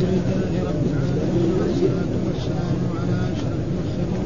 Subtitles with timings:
[0.00, 4.24] الحمد لله رب العالمين والصلاة والسلام على أشرف المرسلين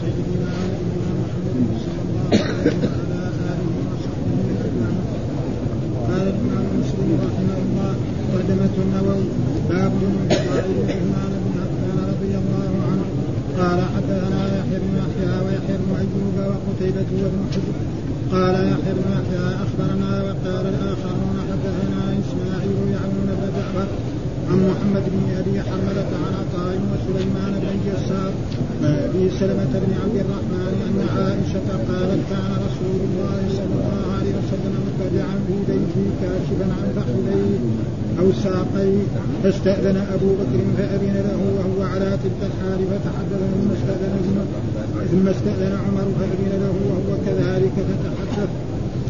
[0.00, 3.20] سيدنا ونبينا محمد صلى الله عليه وعلى
[3.50, 4.36] آله وصحبه
[4.66, 5.04] أجمعين
[6.08, 7.92] قال الإمام مسلم رحمه الله
[8.34, 9.26] قدمة النووي
[9.70, 9.92] باب
[10.50, 13.06] قائل عثمان بن عفان رضي الله عنه
[13.60, 17.74] قال حدثنا يحيى بن يحيى ويحيى بن أيوب وقتيبة وابن حجر
[18.34, 23.88] قال يحيى بن يحيى أخبرنا وقال الآخرون حدثنا إسماعيل يعلم بن جعفر
[24.50, 28.32] عن محمد بن ابي حرملة عن عطاء وسليمان بن جسار
[28.82, 34.74] وابي سلمة بن عبد الرحمن أن عائشة قالت كان رسول الله صلى الله عليه وسلم
[34.88, 37.58] متبعا في بيته كاشفا عن فخذيه
[38.20, 39.04] أو ساقيه
[39.42, 44.14] فاستأذن أبو بكر فأذن له وهو على تلك الحال فتحدث ثم استأذن
[45.12, 48.50] ثم استأذن عمر فأذن له وهو كذلك فتحدث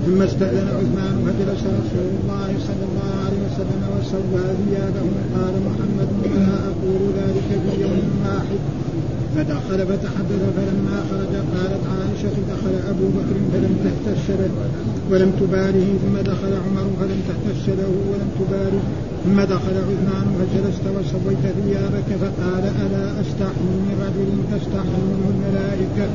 [0.07, 6.55] ثم استأذن عثمان فجلس رسول الله صلى الله عليه وسلم وسوى ثيابه قال محمد لا
[6.71, 8.88] أقول ذلك في يوم واحد؟
[9.39, 14.51] فدخل فتحدث فلما خرج قالت عائشة دخل أبو بكر فلم تهتش له
[15.11, 18.83] ولم تباله ثم دخل عمر فلم تهتش له ولم تباله
[19.25, 26.07] ثم دخل عثمان فجلست وسويت ثيابك فقال ألا أستحي من رجل تستحي منه الملائكة؟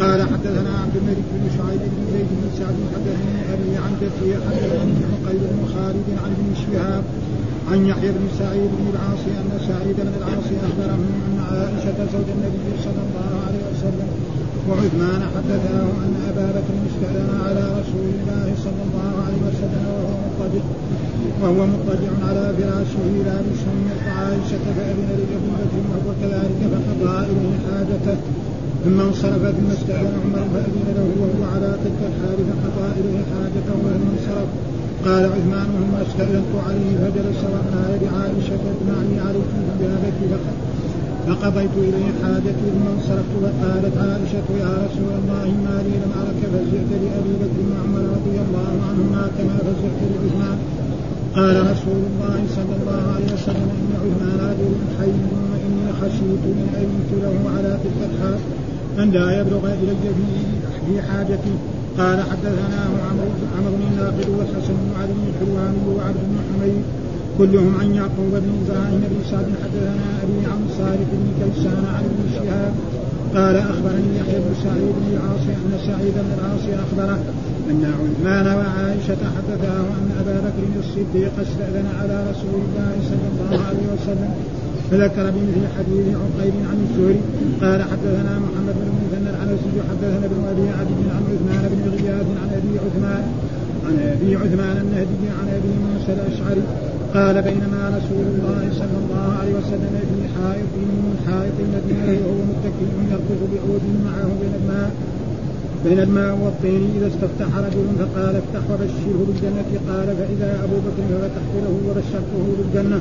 [0.00, 5.02] قال حدثنا عبد الملك بن شعيب بن زيد بن سعد حدثني أبي عن جدي حدثني
[5.12, 7.04] عقيل بن خالد عن ابن شهاب
[7.70, 12.68] عن يحيى بن سعيد بن العاص أن سعيد بن العاص أخبره أن عائشة زوج النبي
[12.86, 14.08] صلى الله عليه وسلم
[14.68, 20.64] وعثمان حدثاه أن أبا بكر استأذن على رسول الله صلى الله عليه وسلم وهو مضطجع
[21.42, 28.18] وهو مضطجع على فراشه لابس من عائشة فأذن لأبي بكر وهو كذلك فقضى إليه حاجته.
[28.84, 33.86] ثم انصرف ثم استأذن عمر فأذن له وهو على تلك الحال فقضى إليه حاجته ثم
[34.12, 34.48] انصرف.
[35.06, 40.56] قال عثمان ثم استأذنت عليه فجلس وقال لعائشة ابنعي عليك ثيابك فقد
[41.26, 46.90] فقضيت إليه حاجتي ثم انصرفت فقالت عائشة يا رسول الله ما لي لم أرك فزعت
[47.02, 50.58] لأبي بكر وعمر رضي الله عنهما كما فزعت لعثمان.
[51.36, 55.16] قال رسول الله صلى الله عليه وسلم إن عثمان رجل حي
[55.50, 58.38] وإني خشيت إن أذنت له على تلك الحال
[58.98, 59.96] أن لا يبلغ إلي
[60.86, 61.75] في حاجتي.
[61.98, 66.84] قال حدثنا عمرو عمرو بن ناقد والحسن بن علي الحلواني وعبد بن حميد.
[67.38, 69.48] كلهم عن يعقوب بن زاهر بن سعد.
[69.64, 72.74] حدثنا أبي عن صالح بن كيسان عن ابن شهاب.
[73.34, 77.18] قال أخبرني يحيى بن سعيد بن العاص أن سعيد بن العاص أخبره
[77.70, 83.86] أن عثمان وعائشة حدثاه أن أبا بكر الصديق استأذن على رسول الله صلى الله عليه
[83.94, 84.30] وسلم
[84.90, 87.20] فذكر بمثل حديث عقيل عن الزهري
[87.62, 92.48] قال حدثنا محمد بن مثنى العنسي حدثنا ابن أبي عبد عن عثمان بن غياث عن
[92.58, 93.24] أبي عثمان
[93.86, 96.62] عن أبي عثمان النهدي عن أبي موسى الأشعري
[97.14, 102.88] قال بينما رسول الله صلى الله عليه وسلم في حائط من حائط المدينة وهو متكئ
[103.10, 104.90] يرقص بعود معه بين الماء
[105.84, 111.52] بين الماء والطين إذا استفتح رجل فقال افتح وبشره بالجنة قال فإذا أبو بكر ففتحت
[111.64, 113.00] له وبشرته بالجنة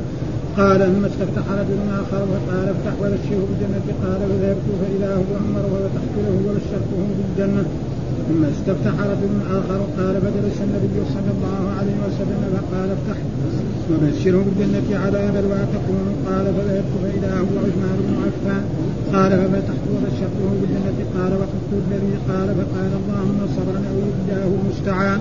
[0.57, 3.87] قال ثم استفتح رجل آخر فقال افتح وبشره بالجنة.
[4.03, 7.65] قال فذهبت فاذا هو عمر وفتحت له وبشرته بالجنه
[8.27, 13.17] ثم استفتح رجل آخر قال فجلس النبي صلى الله عليه وسلم فقال افتح
[13.89, 18.63] وبشره بالجنة على بلوى تكون قال فذهبت فإذا هو عثمان بن عفان.
[19.13, 23.79] قال ففتحت وبشرته بالجنة قال وقلت الذي قال فقال اللهم صبرا
[24.35, 25.19] الله المستعان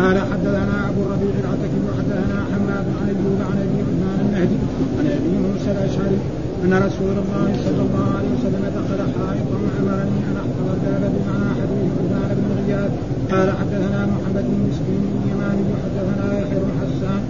[0.00, 4.58] قال حدثنا أبو الربيع العتكي وحدثنا حماد عن أيوب عن أبي عثمان النهدي
[4.98, 6.20] عن أبي موسى الأشعري
[6.64, 11.90] أن رسول الله صلى الله عليه وسلم دخل حائطا وأمرني أن أحفظ الباب بمعنى حديث
[11.98, 12.92] عثمان بن غياث.
[13.32, 17.22] قال حدثنا محمد بن مسكين اليماني وحدثنا يحيى بن حسان.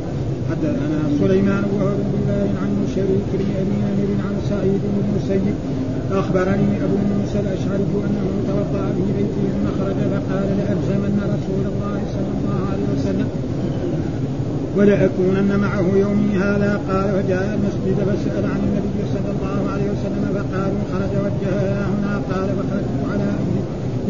[0.51, 1.79] حدثنا سليمان بن
[2.13, 5.57] بلال عن شريك بن أبي نمر عن سعيد بن المسيب.
[6.13, 12.31] أخبرني أبو موسى الأشعري أنه توضأ في بيته ثم خرج فقال لالزمن رسول الله صلى
[12.37, 13.29] الله عليه وسلم
[14.77, 16.81] ولأكونن معه يومي هذا.
[16.89, 21.53] قال فجاء المسجد فسأل عن النبي صلى الله عليه وسلم فقالوا خرج وجه
[21.91, 22.13] هنا.
[22.31, 23.29] قال فخرجت على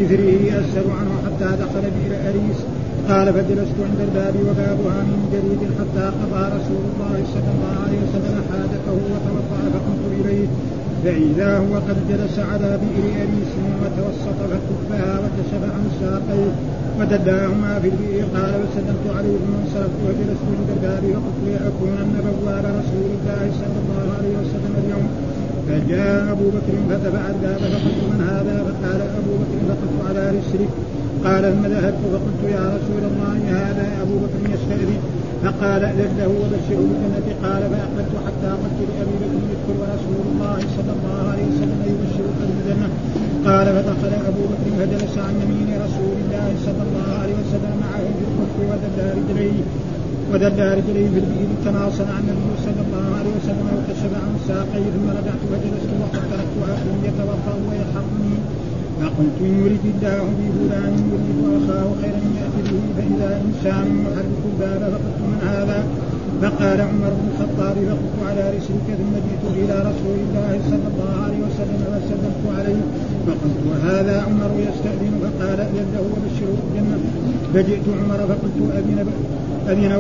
[0.03, 2.61] إثره أسأل عنه حتى دخل بئر أريس.
[3.11, 8.37] قال فجلست عند الباب وبابها من جديد حتى قضى رسول الله صلى الله عليه وسلم
[8.51, 10.49] حاجته وتوضأ فقمت إليه.
[11.05, 16.53] فإذا هو قد جلس على بئر ابيس وتوسط فكفها وكشف عن ساقيه.
[16.99, 23.43] فتداهما في البيئة قال فسلمت عليه فانصرفت وجلست عند الباب وقلت لاكونن بواب رسول الله
[23.61, 25.07] صلى الله عليه وسلم اليوم.
[25.69, 30.73] فجاء أبو بكر فتبع الباب فقلت من هذا؟ فقال أبو بكر فقلت على رسلك
[31.25, 35.01] قال ثم ذهبت؟ فقلت يا رسول الله هذا أبو بكر يستأذن.
[35.45, 40.93] فقال اذن له وبشره بالجنه قال فأقبلت حتى قلت لأبي بكر ادخل ورسول الله صلى
[40.97, 42.89] الله عليه وسلم يبشرك بالجنة.
[44.31, 48.99] أبو بكر فجلس عن يمين رسول الله صلى الله عليه وسلم معه في الكف ودل
[49.19, 49.61] رجليه
[50.33, 55.43] ودل رجليه البئر تناصر عن النبي صلى الله عليه وسلم وكشف عن ساقيه ثم رجعت
[55.51, 58.37] فجلست وقد تركت أخي يتوضا ويحرمني.
[59.01, 65.19] فقلت يريد الله بي فلان يريد أخاه خيرا ياتي به فإذا إنسان يحرك الباب فقلت
[65.31, 65.79] من هذا؟
[66.43, 71.41] فقال عمر بن الخطاب فقلت على رسلك ثم جئت إلى رسول الله صلى الله عليه
[71.47, 72.83] وسلم فسلمت عليه.
[73.27, 75.59] فقلت وهذا عمر يستأذن فقال
[75.95, 76.99] له وبشره بالجنه
[77.55, 78.99] فجئت عمر فقلت أذن
[79.69, 79.93] أذن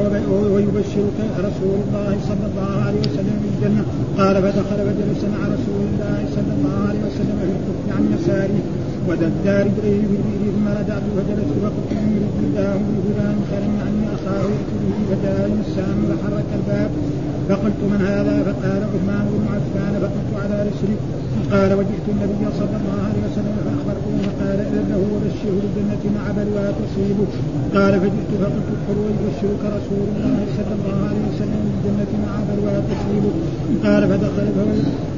[0.55, 3.85] ويبشرك رسول الله صلى الله عليه وسلم بالجنة
[4.19, 8.61] قال فدخل فجلس مع رسول الله صلى الله عليه وسلم في الكف عن يساره.
[9.09, 14.47] ودد رجليه في البئر ثم رجعت فجلست فقلت ان يرد الله بفلان خيرا عني أخاه
[14.55, 16.91] يأتي به فجاء الإنسان فحرك الباب.
[17.49, 20.97] فقلت من هذا؟ فقال عثمان بن عفان فقلت على رسلي.
[21.53, 26.67] قال وجئت النبي صلى الله عليه وسلم فاخبرته فقال اذن له وبشره بالجنة مع بلوى
[26.81, 27.27] تصيبه
[27.77, 33.33] قال فجئت فقلت ادخل ويبشرك رسول الله صلى الله عليه وسلم بالجنة مع بلوى تصيبه
[33.85, 34.47] قال فدخل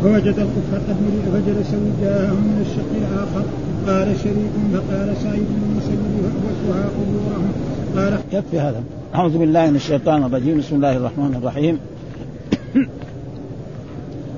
[0.03, 3.45] فوجد الكفر قد ملئ فجلس وجاهه من الشق الآخر.
[3.89, 4.55] قال شريك.
[4.75, 7.53] فقال سعيد بن المسيب فأبوتها قبورهم.
[7.97, 8.83] قال يكفي هذا؟
[9.15, 10.59] أعوذ بالله من الشيطان الرجيم.
[10.59, 11.79] بسم الله الرحمن الرحيم.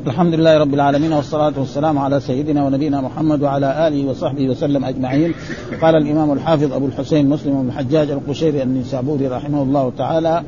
[0.06, 5.35] الحمد لله رب العالمين والصلاة والسلام على سيدنا ونبينا محمد وعلى آله وصحبه وسلم أجمعين.
[5.82, 10.43] قال الإمام الحافظ أبو الحسين مسلم بن الحجاج القشيري النسابوري رحمه الله تعالى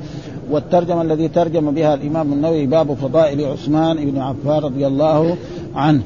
[0.51, 5.37] والترجمة الذي ترجم بها الإمام النووي باب فضائل عثمان بن عفان رضي الله
[5.75, 6.03] عنه.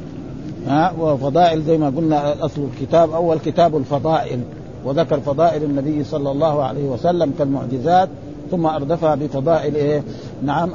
[0.66, 4.40] ها وفضائل زي ما قلنا أصل الكتاب أول كتاب الفضائل
[4.84, 8.08] وذكر فضائل النبي صلى الله عليه وسلم كالمعجزات
[8.50, 10.02] ثم أردفها بفضائل إيه؟
[10.43, 10.70] نعم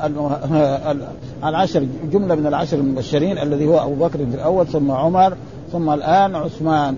[1.44, 5.34] العشر جملة من العشر المبشرين الذي هو أبو بكر الأول ثم عمر
[5.72, 6.96] ثم الآن عثمان.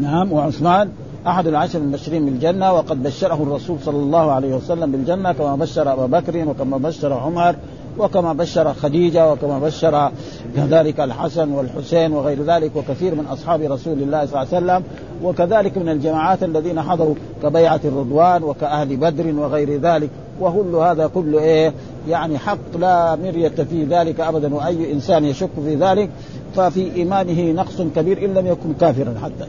[0.00, 0.88] نعم وعثمان
[1.26, 6.06] أحد العشر المبشرين بالجنه وقد بشره الرسول صلى الله عليه وسلم بالجنة كما بشر أبا
[6.06, 7.56] بكر وكما بشر عمر
[7.98, 10.10] وكما بشر خديجة وكما بشر
[10.56, 14.82] كذلك الحسن والحسين وغير ذلك وكثير من أصحاب رسول الله صلى الله عليه وسلم
[15.22, 20.10] وكذلك من الجماعات الذين حضروا كبيعة الرضوان وكأهل بدر وغير ذلك
[20.40, 21.72] وكل هذا كله إيه؟
[22.08, 26.10] يعني حق لا مرية في ذلك ابدا وأي إنسان يشك في ذلك
[26.56, 29.46] ففي إيمانه نقص كبير إن لم يكن كافرا حتى.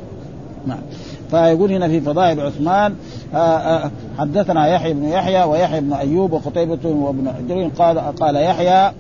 [0.68, 0.80] نعم.
[1.36, 2.96] فيقول هنا في فضائل عثمان
[3.34, 8.92] آآ آآ حدثنا يحيى بن يحيى ويحيى بن أيوب وقتيبة وابن جرير قال قال يحيى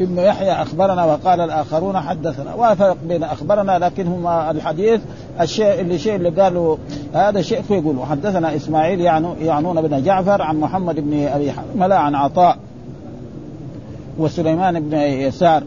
[0.00, 2.54] ابن يحيى أخبرنا وقال الآخرون حدثنا.
[2.54, 5.00] وفرق بين أخبرنا لكن هما الحديث
[5.40, 6.76] الشيء اللي شيء اللي قالوا
[7.14, 9.00] هذا شيء يقول حدثنا إسماعيل
[9.40, 12.56] يعنون بن جعفر عن محمد بن أبي حرمله عن عطاء
[14.18, 15.62] وسليمان بن يسار.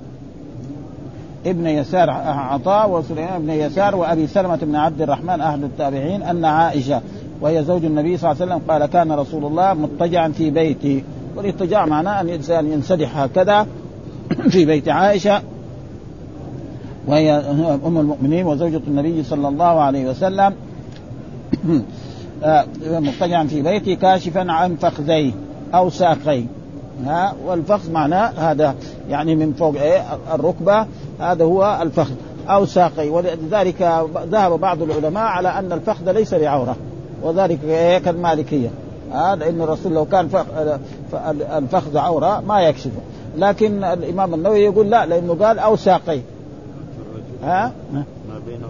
[1.46, 7.02] ابن يسار عطاء وسليمان بن يسار وأبي سلمة بن عبد الرحمن أهل التابعين أن عائشة
[7.42, 11.04] وهي زوج النبي صلى الله عليه وسلم قال كان رسول الله مضطجعا في بيتي.
[11.36, 13.68] والإضطجاع معناه أن الإنسان ينسدح هكذا
[14.50, 15.42] في بيت عائشة
[17.08, 17.32] وهي
[17.86, 20.54] أم المؤمنين وزوجة النبي صلى الله عليه وسلم.
[22.86, 25.32] مضطجعا في بيتي كاشفا عن فخذيه
[25.74, 26.46] أو ساقيه.
[27.06, 28.76] ها والفخذ معناه هذا
[29.10, 30.04] يعني من فوق إيه
[30.34, 30.86] الركبة
[31.20, 32.14] هذا هو الفخذ.
[32.48, 33.10] أو ساقي.
[33.10, 36.76] ولذلك ذهب بعض العلماء على أن الفخذ ليس بعوره
[37.24, 38.70] وذلك إيه كالمالكية.
[39.12, 40.30] هذا ان الرسول لو كان
[41.58, 43.02] الفخذ عورة ما يكشفه.
[43.38, 46.20] لكن الإمام النووي يقول لا لأنه قال أو ساقي.
[47.44, 48.04] ها؟ ما
[48.46, 48.62] بين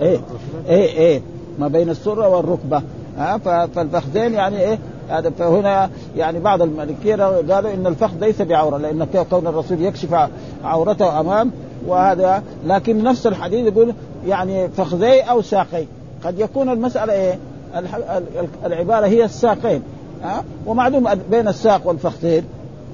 [0.00, 0.20] إيه
[0.68, 1.22] إيه إيه
[1.58, 2.82] ما بين السرة والركبة.
[3.18, 3.38] ها
[3.74, 4.78] فالفخذين يعني إيه
[5.12, 10.28] هذا فهنا يعني بعض المالكية قالوا إن الفخذ ليس بعورة لأن كون الرسول يكشف
[10.64, 11.50] عورته أمام
[11.86, 13.94] وهذا لكن نفس الحديث يقول
[14.26, 15.84] يعني فخذي أو ساقي.
[16.24, 17.38] قد يكون المسألة إيه؟
[18.64, 19.82] العبارة هي الساقين
[20.22, 22.44] ها؟ ومعلوم بين الساق والفخذين.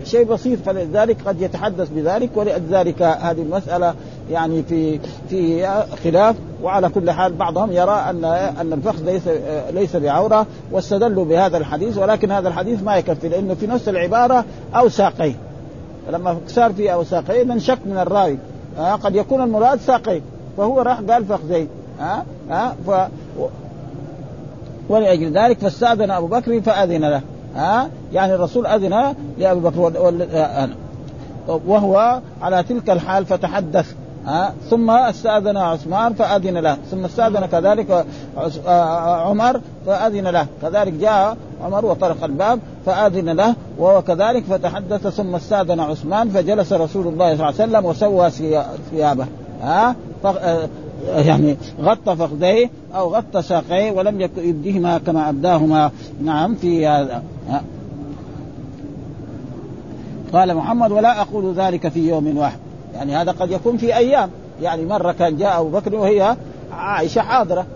[0.05, 3.95] شيء بسيط فلذلك قد يتحدث بذلك ولذلك هذه المسألة
[4.31, 5.69] يعني في في
[6.05, 6.37] خلاف.
[6.63, 8.25] وعلى كل حال بعضهم يرى أن
[8.61, 9.23] أن الفخذ ليس
[9.71, 14.89] ليس بعورة واستدلوا بهذا الحديث ولكن هذا الحديث ما يكفي لأنه في نفس العبارة أو
[14.89, 15.37] ساقين
[16.09, 18.39] فلما صار في أو ساقين انشك من الراوي.
[19.03, 20.23] قد يكون المراد ساقين.
[20.57, 21.69] فهو راح قال فخذين.
[22.01, 22.91] ها ها ف
[24.89, 27.23] ولأجل ذلك فاستأذن أبو بكر فأذن له.
[27.59, 30.03] ها؟ يعني الرسول أذن لابي بكر
[31.67, 33.95] وهو على تلك الحال فتحدث
[34.27, 38.07] ها؟ ثم استأذن عثمان فأذن له ثم استأذن كذلك
[38.97, 45.81] عمر فأذن له كذلك جاء عمر وطرق الباب فأذن له وهو كذلك فتحدث ثم استأذن
[45.81, 48.31] عثمان فجلس رسول الله صلى الله عليه وسلم وسوى
[48.91, 49.27] ثيابه
[49.63, 49.95] ها؟
[51.07, 55.91] يعني غطى فخذيه أو غطى ساقيه ولم يكن يبديهما كما أبداهما.
[56.25, 57.23] نعم في هذا.
[60.33, 62.59] قال محمد ولا أقول ذلك في يوم واحد.
[62.95, 64.31] يعني هذا قد يكون في أيام.
[64.63, 66.37] يعني مرة كان جاء أبو بكر وهي
[66.73, 67.67] عائشة حاضرة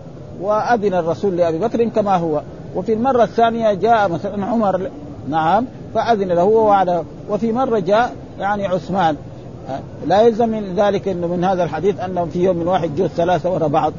[0.41, 2.41] وأذن الرسول لأبي بكر كما هو.
[2.75, 4.89] وفي المرة الثانية جاء مثلا عمر
[5.29, 9.15] نعم فأذن له وعلى وفي مرة جاء يعني عثمان.
[10.07, 13.67] لا يلزم من ذلك إنه من هذا الحديث انه في يوم واحد جوز ثلاثة ورا
[13.67, 13.93] بعض.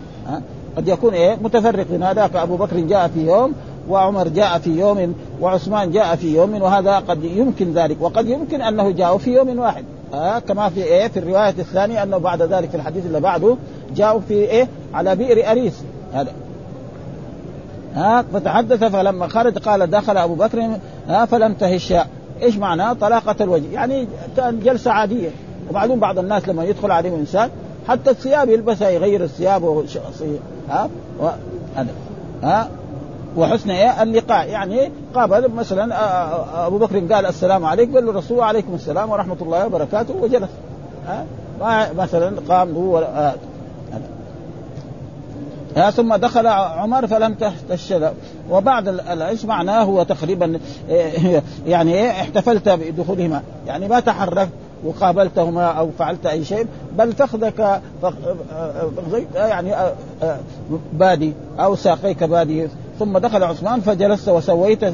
[0.77, 3.53] قد يكون إيه؟ متفرق هذاك أبو بكر جاء في يوم
[3.89, 7.97] وعمر جاء في يوم وعثمان جاء في يوم وهذا قد يمكن ذلك.
[8.01, 9.85] وقد يمكن أنه جاءوا في يوم واحد.
[10.15, 13.57] آه كما في إيه؟ في الرواية الثانية أنه بعد ذلك في الحديث اللي بعده
[13.97, 15.83] جاءوا في إيه؟ على بئر أريس.
[16.13, 16.33] هذا.
[17.95, 20.61] ها؟ آه فتحدث فلما خرج قال دخل أبو بكر.
[20.61, 20.79] ها؟
[21.09, 21.95] آه فلم تهش.
[22.43, 23.73] إيش معناه طلاقة الوجه.
[23.73, 24.07] يعني
[24.37, 25.31] كان جلسة عادية.
[25.71, 27.51] وبعدين بعض الناس لما يدخل عليهم إنسان
[27.89, 29.85] حتى الثياب يلبسها يغير الثياب
[30.71, 30.89] ها؟
[31.77, 31.89] هذا.
[32.43, 32.69] ها؟
[33.37, 34.49] وحسن إيه؟ اللقاء.
[34.49, 35.97] يعني قابل مثلا
[36.67, 40.51] أبو بكر قال السلام عليك قال الرسول عليكم السلام ورحمة الله وبركاته وجلس.
[41.07, 41.27] ها؟
[41.99, 42.99] مثلا قام هو
[45.77, 47.95] ها؟ ثم دخل عمر فلم تهتش
[48.51, 50.61] وبعد إيش معناه؟ هو تقريبا
[51.67, 53.43] يعني إيه احتفلت بدخولهما.
[53.67, 54.49] يعني ما تحركت
[54.85, 56.67] وقابلتهما أو فعلت أي شيء
[56.99, 57.81] بل فخذك
[59.35, 59.75] يعني
[60.93, 62.69] بادي أو ساقيك بادي.
[62.99, 64.85] ثم دخل عثمان فجلست وسويت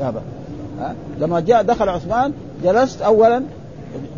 [0.00, 0.22] هذا.
[1.18, 2.32] لما جاء دخل عثمان
[2.64, 3.42] جلست اولا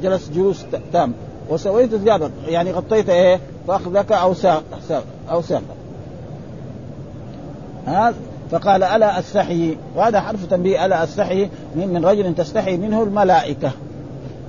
[0.02, 1.12] جلست جلوس تام.
[1.50, 4.62] وسويت زيادة يعني غطيت إيه فأخذك أو ساق
[5.30, 5.62] أو ساق.
[7.86, 8.14] ها؟
[8.50, 13.70] فقال ألا استحي وهذا حرف تنبيه ألا استحي من, من رجل تستحي منه الملائكة.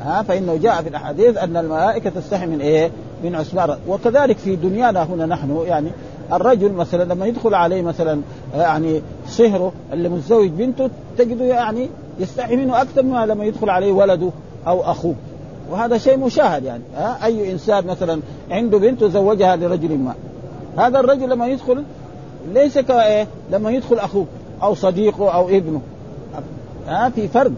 [0.03, 2.91] ها فإنه جاء في الأحاديث أن الملائكة تستحي من إيه؟
[3.24, 3.77] من عثمان.
[3.88, 5.89] وكذلك في دنيانا هنا نحن يعني
[6.33, 8.22] الرجل مثلا لما يدخل عليه مثلا
[8.55, 14.29] يعني صهره اللي متزوج بنته تجده يعني يستحي منه أكثر مما لما يدخل عليه ولده
[14.67, 15.15] أو أخوه.
[15.72, 18.19] وهذا شيء مشاهد يعني ها؟ أي إنسان مثلا
[18.51, 20.13] عنده بنت زوجها لرجل ما.
[20.77, 21.83] هذا الرجل لما يدخل
[22.53, 24.25] ليس كإيه؟ لما يدخل أخوه
[24.63, 25.81] أو صديقه أو ابنه.
[26.88, 27.51] ها؟ في فرق.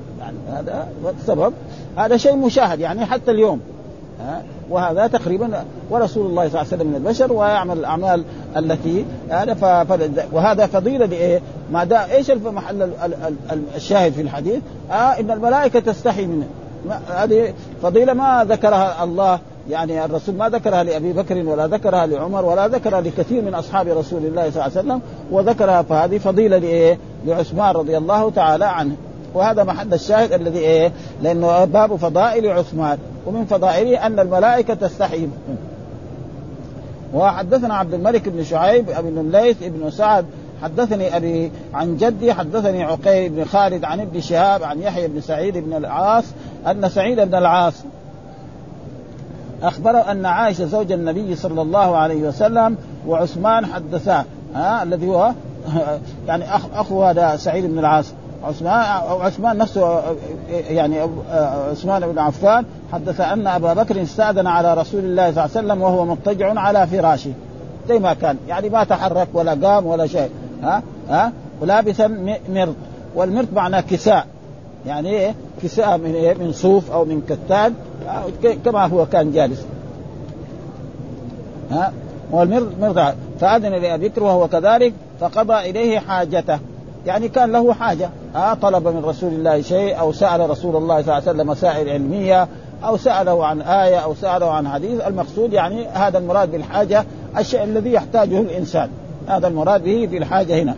[0.50, 0.88] يعني هذا
[1.22, 1.54] السبب
[1.98, 3.60] هذا شيء مشاهد يعني حتى اليوم
[4.70, 8.24] وهذا تقريبا ورسول الله صلى الله عليه وسلم من البشر ويعمل الأعمال
[8.58, 9.56] التي هذا.
[10.32, 12.89] وهذا فضيلة لإيه؟ ما دا إيش محل
[13.75, 14.62] الشاهد في الحديث؟
[14.92, 16.48] آه إن الملائكة تستحي منه
[17.10, 19.39] هذه فضيلة ما ذكرها الله
[19.70, 24.25] يعني الرسول ما ذكرها لأبي بكر ولا ذكرها لعمر ولا ذكرها لكثير من أصحاب رسول
[24.25, 25.01] الله صلى الله عليه وسلم
[25.32, 28.96] وذكرها فهذه فضيلة لإيه؟ لعثمان رضي الله تعالى عنه
[29.36, 32.98] وهذا محل الشاهد الذي إيه؟ لأنه باب فضائل عثمان.
[33.25, 35.27] ومن فضائله أن الملائكة تستحي
[37.13, 40.25] وحدثنا عبد الملك بن شعيب بن الليث بن سعد.
[40.63, 45.58] حدثني أبي عن جدي حدثني عقيل بن خالد عن ابن شهاب عن يحيى بن سعيد
[45.58, 46.25] بن العاص.
[46.68, 47.74] أن سعيد بن العاص
[49.63, 52.77] أخبره أن عائشة زوج النبي صلى الله عليه وسلم
[53.08, 54.25] وعثمان حدثاه.
[54.56, 55.32] ها الذي هو
[56.27, 58.13] يعني اخ اخو هذا سعيد بن العاص.
[58.44, 60.01] عثمان أو عثمان نفسه
[60.50, 61.00] يعني
[61.72, 65.82] عثمان بن عفان حدث أن أبا بكر استأذن على رسول الله صلى الله عليه وسلم
[65.82, 67.32] وهو مضطجع على فراشه.
[67.89, 70.30] زي ما كان يعني ما تحرك ولا قام ولا شيء.
[70.63, 72.75] ها؟ ها؟ ولابسا مرط
[73.15, 74.27] والمرط معناه كساء.
[74.88, 77.74] يعني إيه؟ كساء من إيه؟ من صوف أو من كتان
[78.65, 79.65] كما هو كان جالس.
[81.72, 81.94] ها؟
[82.32, 86.60] والمرض مرضع فأذن لأبي بكر وهو كذلك فقضى إليه حاجته.
[87.06, 88.10] يعني كان له حاجة.
[88.36, 91.89] آه طلب من رسول الله شيء أو سأل رسول الله صلى الله عليه وسلم مسائل
[91.89, 92.48] علمية
[92.84, 97.06] أو سأله عن آية أو سأله عن حديث المقصود يعني هذا المراد بالحاجة
[97.38, 98.89] الشيء الذي يحتاجه الإنسان.
[99.27, 100.75] هذا المراد به في الحاجة هنا.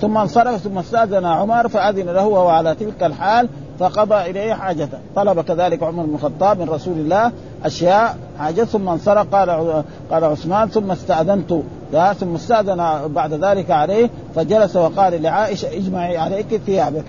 [0.00, 5.40] ثم انصرف ثم استأذن عمر فأذن له وهو على تلك الحال فقضى إليه حاجته طلب
[5.40, 7.32] كذلك عمر بن الخطاب من رسول الله
[7.64, 9.50] أشياء حاجة ثم انصرف قال
[10.10, 11.54] قال عثمان ثم استأذنت.
[12.20, 17.04] ثم استاذن بعد ذلك عليه فجلس وقال لعائشة اجمعي عليك ثيابك.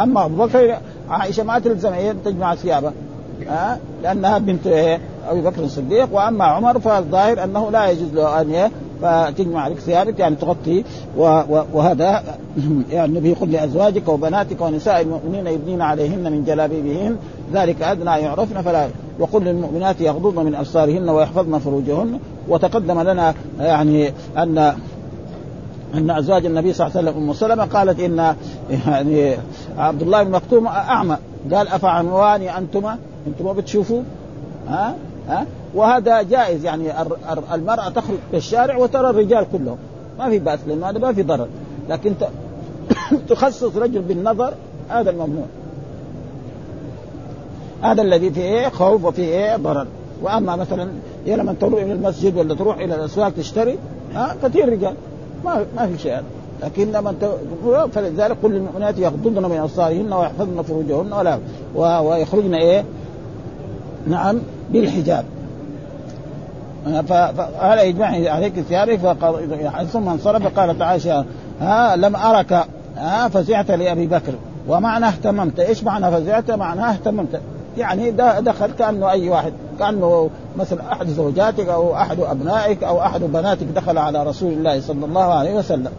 [0.00, 0.76] أما أبو بكر
[1.10, 2.92] عائشة ما تلزم هي تجمع ثيابها
[3.48, 6.08] ها لأنها بنت إيه أبي بكر الصديق.
[6.12, 8.70] وأما عمر فالظاهر أنه لا يجوز له أن إيه
[9.02, 10.84] فتجمع عليك ثيابك يعني تغطي.
[11.16, 12.22] وهذا
[12.92, 17.16] يعني النبي يقول لأزواجك وبناتك ونساء المؤمنين يبنين عليهن من جلابيبهن.
[17.52, 22.18] ذلك أدنى يعرفن فلا وقل للمؤمنات يغضضن من أبصارهن ويحفظن فروجهن.
[22.48, 24.74] وتقدم لنا يعني ان
[25.94, 28.34] أن أزواج النبي صلى الله عليه وسلم أم سلمة قالت إن
[28.86, 29.36] يعني
[29.78, 31.16] عبد الله بن مكتوم أعمى.
[31.52, 34.02] قال افعنواني أنتما؟ أنتم ما بتشوفوا؟
[34.68, 34.94] ها؟
[35.28, 36.92] ها؟ وهذا جائز يعني
[37.54, 39.76] المرأة تخرج في الشارع وترى الرجال كلهم.
[40.18, 41.48] ما في بأس لأنه هذا ما في ضرر.
[41.88, 42.14] لكن
[43.28, 44.54] تخصص رجل بالنظر
[44.88, 45.46] هذا الممنوع.
[47.82, 49.86] هذا الذي فيه إيه؟ خوف وفيه إيه؟ ضرر.
[50.22, 50.88] وأما مثلا
[51.26, 53.78] هي لما تروح إلى المسجد ولا تروح إلى الأسواق تشتري
[54.14, 54.94] ها؟ كثير رجال.
[55.44, 56.20] ما ما في شيء.
[56.62, 57.14] لكن لما
[57.92, 61.38] فلذلك كل المؤمنات يغضضن من أبصارهن ويحفظن فروجهن ولا
[62.00, 62.84] ويخرجن إيه؟
[64.06, 64.38] نعم
[64.70, 65.24] بالحجاب.
[66.84, 69.16] فهذا يجمع عليك ثيابك
[69.92, 71.24] ثم انصرف قالت عائشه
[71.60, 72.66] ها لم أرك
[72.96, 74.32] ها فزعت لأبي بكر.
[74.68, 75.60] ومعنى اهتممت.
[75.60, 77.40] إيش معنى فزعت؟ معناه اهتممت.
[77.78, 83.66] يعني دخل كأنه أي واحد كأنه مثلا أحد زوجاتك أو أحد أبنائك أو أحد بناتك
[83.66, 85.92] دخل على رسول الله صلى الله عليه وسلم.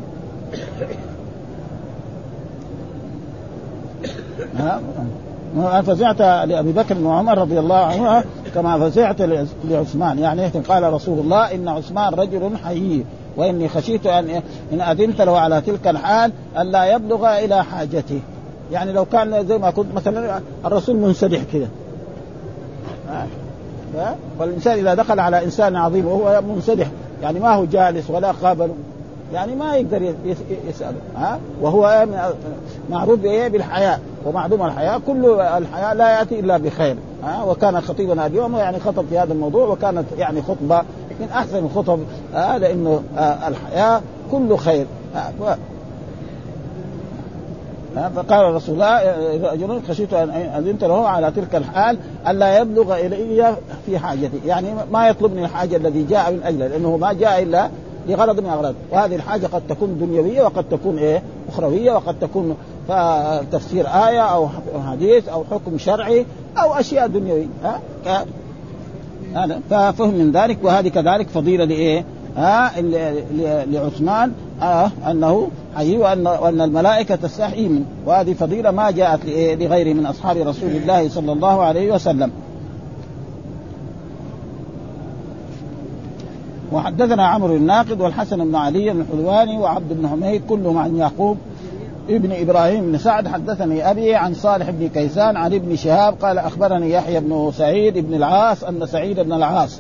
[5.86, 8.24] فزعت لأبي بكر وعمر رضي الله عنهما
[8.56, 9.22] كما فزعت
[9.64, 10.20] لعثمان.
[10.20, 13.06] يعني قال رسول الله إن عثمان رجل حيي
[13.38, 14.42] وإني خشيت ان
[14.74, 18.20] إن أذنت له على تلك الحال الا يبلغ إلى حاجته.
[18.72, 21.68] يعني لو كان زي ما كنت مثلا الرسول منسدح كذا
[24.40, 26.88] فالانسان إذا دخل على إنسان عظيم وهو منسدح
[27.22, 28.70] يعني ما هو جالس ولا قابل
[29.34, 30.14] يعني ما يقدر
[30.68, 30.98] يسأله.
[31.16, 32.08] ها؟ وهو
[32.90, 36.96] معروف بإيه؟ بالحياء ومعلوم الحياء كل الحياء لا يأتي إلا بخير.
[37.24, 40.82] ها؟ وكان خطيبنا اليوم يعني خطب في هذا الموضوع وكانت يعني خطبة
[41.20, 42.00] من أحسن الخطب
[42.34, 43.04] ها لأنه
[43.48, 44.86] الحياء كله خير.
[47.96, 49.02] فقال رسول الله
[49.52, 51.98] رجل خشيت ان اذنت له على تلك الحال
[52.28, 54.40] ألا يبلغ إلي في حاجتي.
[54.46, 57.70] يعني ما يطلبني الحاجة الذي جاء من أجله لأنه ما جاء إلا
[58.08, 58.74] لغرض من أغراض.
[58.92, 62.56] وهذه الحاجة قد تكون دنيوية وقد تكون إيه؟ أخروية وقد تكون
[63.52, 64.48] تفسير آية أو
[64.92, 66.26] حديث أو حكم شرعي
[66.58, 68.26] أو أشياء دنيوية ها؟
[69.36, 69.60] هذا.
[69.70, 72.06] ففهم من ذلك وهذه كذلك فضيلة لإيه؟
[72.38, 72.72] ها؟
[73.66, 77.86] لعثمان آه أنه حي وان وأن الملائكة تستحي منه.
[78.06, 79.20] وهذه فضيلة ما جاءت
[79.62, 82.32] لغيره من أصحاب رسول الله صلى الله عليه وسلم.
[86.72, 91.38] وحدثنا عمرو الناقد والحسن بن علي الحلواني وعبد بن حميد كلهم عن يعقوب
[92.10, 93.28] ابن إبراهيم بن سعد.
[93.28, 98.14] حدثني أبي عن صالح بن كيسان عن ابن شهاب قال أخبرني يحيى بن سعيد بن
[98.14, 99.80] العاص أن سعيد بن العاص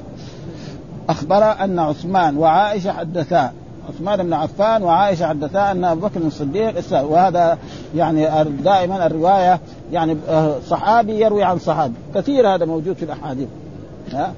[1.10, 3.52] أخبر أن عثمان وعائشة حدثا
[3.90, 7.58] عثمان بن عفان وعائشة حدثا أن أبو بكر الصديق وهذا
[7.96, 8.28] يعني
[8.64, 9.60] دائما الرواية
[9.92, 11.94] يعني آه، صحابي يروي عن صحابي.
[12.16, 13.48] كثير هذا موجود في الأحاديث.
[14.14, 14.34] ها؟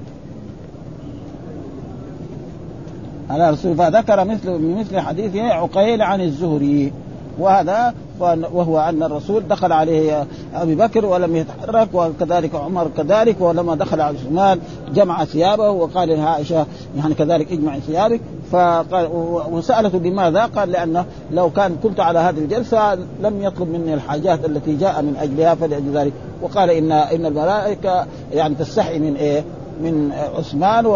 [3.30, 6.92] على رسول فذكر مثل مثل حديث عقيل عن الزهري.
[7.38, 14.00] وهذا وهو أن الرسول دخل عليه أبي بكر ولم يتحرك وكذلك عمر كذلك ولما دخل
[14.00, 14.60] على عثمان
[14.94, 18.20] جمع ثيابه وقال لعائشه يعني كذلك اجمع ثيابك
[18.52, 19.08] فقال
[19.52, 24.76] وسألته بماذا؟ قال لأنه لو كان كنت على هذه الجلسة لم يطلب مني الحاجات التي
[24.76, 29.44] جاء من أجلها فلأجل ذلك وقال ان إن الملائكة يعني تستحي من إيه؟
[29.82, 30.86] من عثمان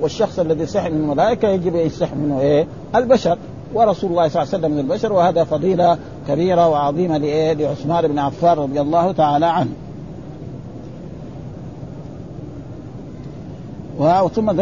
[0.00, 3.38] والشخص الذي يستحي من الملائكة يجب إن يستحي منه إيه؟ البشر
[3.74, 8.18] ورسول الله صلى الله عليه وسلم من البشر وهذا فضيلة كبيرة وعظيمة لإيه؟ لعثمان بن
[8.18, 9.72] عفان رضي الله تعالى عنه.
[14.34, 14.52] ثم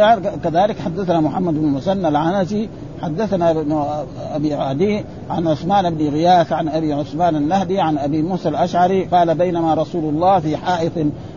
[0.45, 2.69] كذلك حدثنا محمد بن مسنى العنزي
[3.03, 3.85] حدثنا ابن
[4.33, 9.35] أبي عدي عن عثمان بن غياث عن أبي عثمان النهدي عن أبي موسى الأشعري قال
[9.35, 10.93] بينما رسول الله في حائط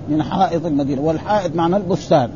[0.10, 2.30] من حائط المدينة والحائط معنى البستان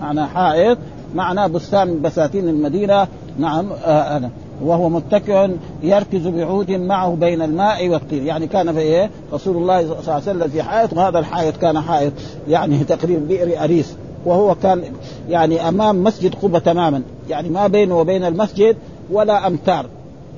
[0.00, 0.78] معنى حائط
[1.14, 3.06] معنى بستان بساتين المدينة
[3.38, 4.30] نعم آه أنا
[4.62, 5.48] وهو متكئ
[5.82, 8.26] يركز بعود معه بين الماء والطين.
[8.26, 11.80] يعني كان في إيه؟ رسول الله صلى الله عليه وسلم في حائط وهذا الحائط كان
[11.80, 12.12] حائط
[12.48, 13.94] يعني تقريبا بئر أريس.
[14.26, 14.82] وهو كان
[15.28, 17.02] يعني أمام مسجد قبة تماما.
[17.28, 18.76] يعني ما بينه وبين المسجد
[19.10, 19.86] ولا أمتار.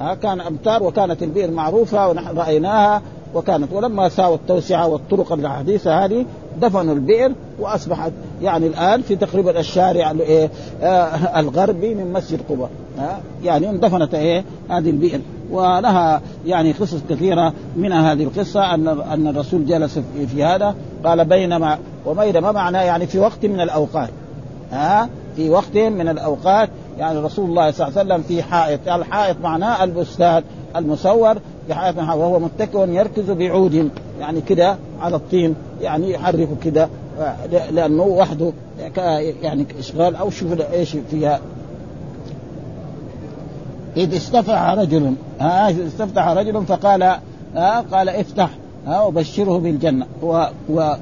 [0.01, 3.03] ها كان أمتار وكانت البئر معروفة ونحن رأيناها.
[3.35, 6.27] وكانت ولما ساوى التوسعه والطرق الحديثة هذه
[6.61, 8.12] دفنوا البئر وأصبحت
[8.43, 10.51] يعني الآن في تقريبا الشارع الايه
[10.83, 15.21] آه الغربي من مسجد قباء آه يعني اندفنت إيه هذه البئر.
[15.51, 21.25] ولها يعني قصص كثيرة منها هذه القصة أن أن الرسول جلس في, في هذا قال
[21.25, 24.11] بينما وبينما معناه يعني في وقت من الأوقات.
[24.73, 28.88] ها آه في وقت من الأوقات يعني رسول الله صلى الله عليه وسلم في حائط
[28.88, 30.43] الحائط معناه البستان
[30.77, 31.38] المصور
[31.75, 36.89] حائط وهو متكئ يركز بعود يعني كده على الطين يعني يحركه كده
[37.71, 38.53] لأنه وحده
[39.43, 41.41] يعني إشغال أو شغل إيش فيها.
[43.97, 47.03] إذ استفتح رجل ها استفتح رجل فقال
[47.55, 48.51] ها قال افتح
[48.87, 50.07] ها وبشره بالجنة.
[50.23, 50.95] و, و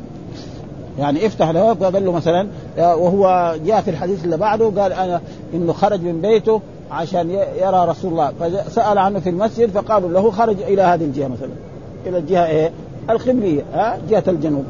[0.98, 2.48] يعني افتح له قال له مثلا
[2.78, 5.20] وهو جاء في الحديث اللي بعده قال أنا
[5.54, 8.32] إنه خرج من بيته عشان يرى رسول الله.
[8.40, 11.50] فسأل عنه في المسجد فقالوا له خرج إلى هذه الجهة مثلا.
[12.06, 12.70] إلى الجهة إيه؟
[13.10, 14.64] الخبليه ها؟ جهة الجنوب.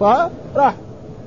[0.00, 0.74] فراح.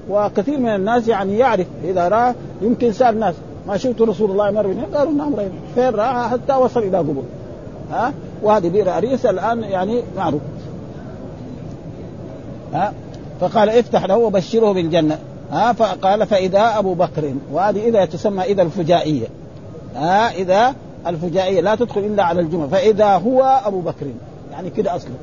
[0.10, 3.36] وكثير من الناس يعني يعرف إذا رأى يمكن سأل ناس
[3.68, 5.34] ما شفت رسول الله مر من قالوا نعم
[5.76, 7.24] فين رأى؟ حتى وصل إلى قبور.
[7.92, 10.42] ها؟ وهذه بئر أريس الآن يعني معروف.
[12.74, 12.94] ها؟
[13.42, 15.20] فقال افتح له وبشره بالجنة.
[15.52, 17.34] ها؟ فقال فإذا أبو بكر.
[17.52, 19.28] وهذه إذا تسمى إذا الفجائية.
[19.96, 20.76] ها إذا
[21.08, 24.06] الفجائية لا تدخل إلا على الجمله فإذا هو أبو بكر
[24.52, 25.16] يعني كده أصله.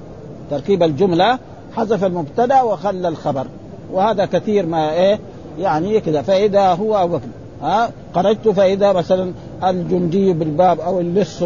[0.51, 1.39] تركيب الجملة
[1.77, 3.47] حذف المبتدا وخلى الخبر.
[3.93, 5.19] وهذا كثير ما إيه
[5.59, 7.27] يعني كذا فإذا هو أبو بكر
[7.63, 9.33] ها خرجت فإذا مثلا
[9.65, 11.39] الجندي بالباب أو اللص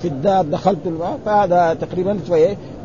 [0.00, 2.18] في الدار دخلت الباب فهذا تقريبا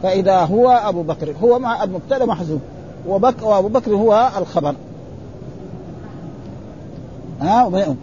[0.04, 2.62] فإذا هو أبو بكر هو مع المبتدا محذوف.
[3.08, 4.76] وبك وأبو بكر هو الخبر.
[7.42, 7.96] ها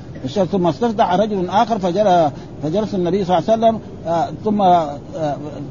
[0.53, 4.97] ثم استفتح رجل آخر فجلس فجلس النبي صلى الله عليه وسلم آه ثم آه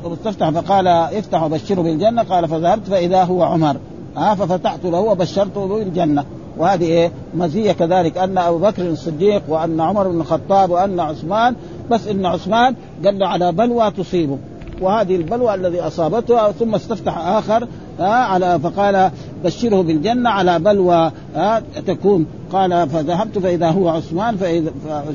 [0.05, 3.77] استفتح فقال افتح وبشره بالجنة قال فذهبت فإذا هو عمر.
[4.17, 6.25] ها ففتحت له وبشرته بالجنة.
[6.57, 11.55] وهذه إيه؟ مزية كذلك أن أبو بكر الصديق وأن عمر بن الخطاب وأن عثمان
[11.91, 14.37] بس إن عثمان قال له على بلوى تصيبه.
[14.81, 17.67] وهذه البلوى الذي أصابته ثم استفتح آخر
[17.99, 19.11] ها على فقال
[19.43, 22.25] بشره بالجنة على بلوى ها تكون.
[22.53, 24.71] قال فذهبت فإذا هو عثمان فإذا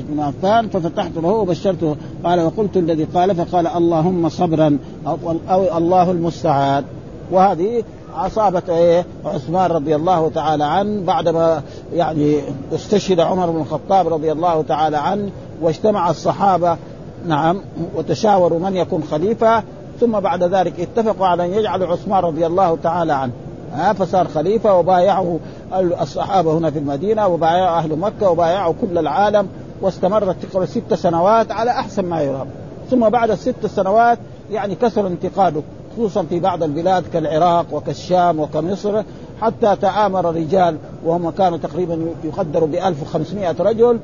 [0.09, 1.95] بن عفان ففتحت له وبشرته.
[2.23, 5.17] قال وقلت الذي قال فقال اللهم صبرا أو,
[5.49, 6.83] أو الله المستعان.
[7.31, 7.83] وهذه
[8.15, 11.61] أصابت إيه؟ عثمان رضي الله تعالى عنه بعدما
[11.93, 12.41] يعني
[12.75, 15.29] استشهد عمر بن الخطاب رضي الله تعالى عنه
[15.61, 16.77] واجتمع الصحابة
[17.25, 17.61] نعم
[17.95, 19.63] وتشاوروا من يكون خليفة
[19.99, 23.31] ثم بعد ذلك اتفقوا على أن يجعلوا عثمان رضي الله تعالى عنه.
[23.73, 25.39] ها فصار خليفة وبايعه
[25.73, 29.47] الصحابة هنا في المدينة وبايعوا أهل مكة وبايعوا كل العالم
[29.81, 32.47] واستمرت تقريبا ست سنوات على أحسن ما يرام.
[32.89, 34.19] ثم بعد الست سنوات
[34.51, 35.61] يعني كثر انتقاده
[35.93, 39.03] خصوصا في بعض البلاد كالعراق وكالشام وكمصر
[39.41, 43.99] حتى تآمر رجال وهم كانوا تقريبا يقدروا ب 1500 رجل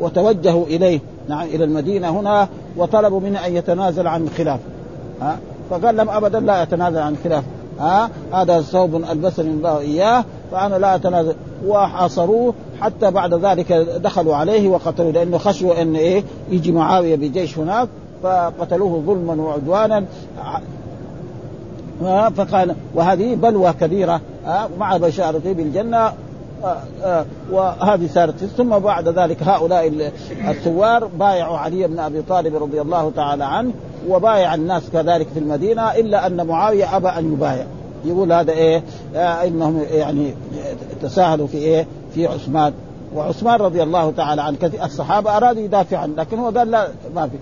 [0.00, 1.00] وتوجهوا إليه.
[1.28, 4.62] نعم إلى المدينة هنا وطلبوا منه أن يتنازل عن الخلافه
[5.20, 5.38] ها؟
[5.70, 7.46] فقال لهم أبدا لا يتنازل عن الخلافه
[7.80, 11.34] ها؟ هذا ثوب البسني الله اياه فأنا لا أتنازل.
[11.66, 17.88] وحاصروه حتى بعد ذلك دخلوا عليه وقتلوه لأنه خشوا أن إيه؟ يجي معاوية بجيش هناك
[18.22, 20.04] فقتلوه ظلما وعدوانا.
[22.30, 24.20] فقال وهذه بلوى كبيرة
[24.78, 26.12] مع بشارته بالجنة.
[27.52, 30.10] وهذه صارت ثم بعد ذلك هؤلاء
[30.48, 33.72] الثوار بايعوا علي بن أبي طالب رضي الله تعالى عنه
[34.08, 37.66] وبايع الناس كذلك في المدينة إلا أن معاوية أبى أن يبايع.
[38.04, 38.82] يقول هذا إيه؟
[39.16, 40.34] إنهم يعني
[41.02, 42.72] تساهلوا في إيه؟ في عثمان.
[43.14, 47.28] وعثمان رضي الله تعالى عنه كثير الصحابة أرادوا يدافع عنه لكن هو قال لا ما
[47.28, 47.36] في.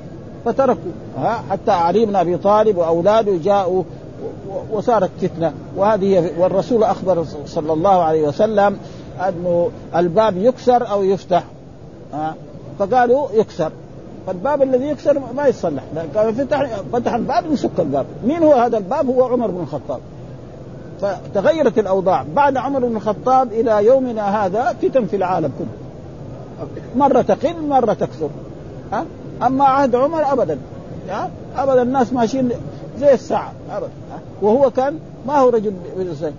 [0.45, 3.83] فتركوا ها؟ حتى علي بن أبي طالب وأولاده جاءوا
[4.73, 5.53] وصارت فتنة.
[5.77, 8.79] وهذه والرسول أخبر صلى الله عليه وسلم
[9.21, 11.45] أنه الباب يكسر أو يفتح.
[12.13, 12.35] ها؟
[12.79, 13.73] فقالوا يكسر.
[14.27, 15.83] فالباب الذي يكسر ما يصلح.
[16.17, 18.07] قالوا فتح فتح الباب يسك الباب.
[18.25, 20.01] مين هو هذا الباب؟ هو عمر بن الخطاب.
[21.01, 22.25] فتغيرت الأوضاع.
[22.35, 25.69] بعد عمر بن الخطاب إلى يومنا هذا فتن في العالم كله.
[26.97, 28.29] مرة تقل مرة تكثر.
[28.93, 29.05] ها؟
[29.43, 30.59] أما عهد عمر ابدا.
[31.09, 32.51] ها؟ ابدا الناس ماشيين
[33.01, 33.53] زي الساعة.
[33.71, 33.91] ابدا.
[34.43, 35.73] وهو كان ما هو رجل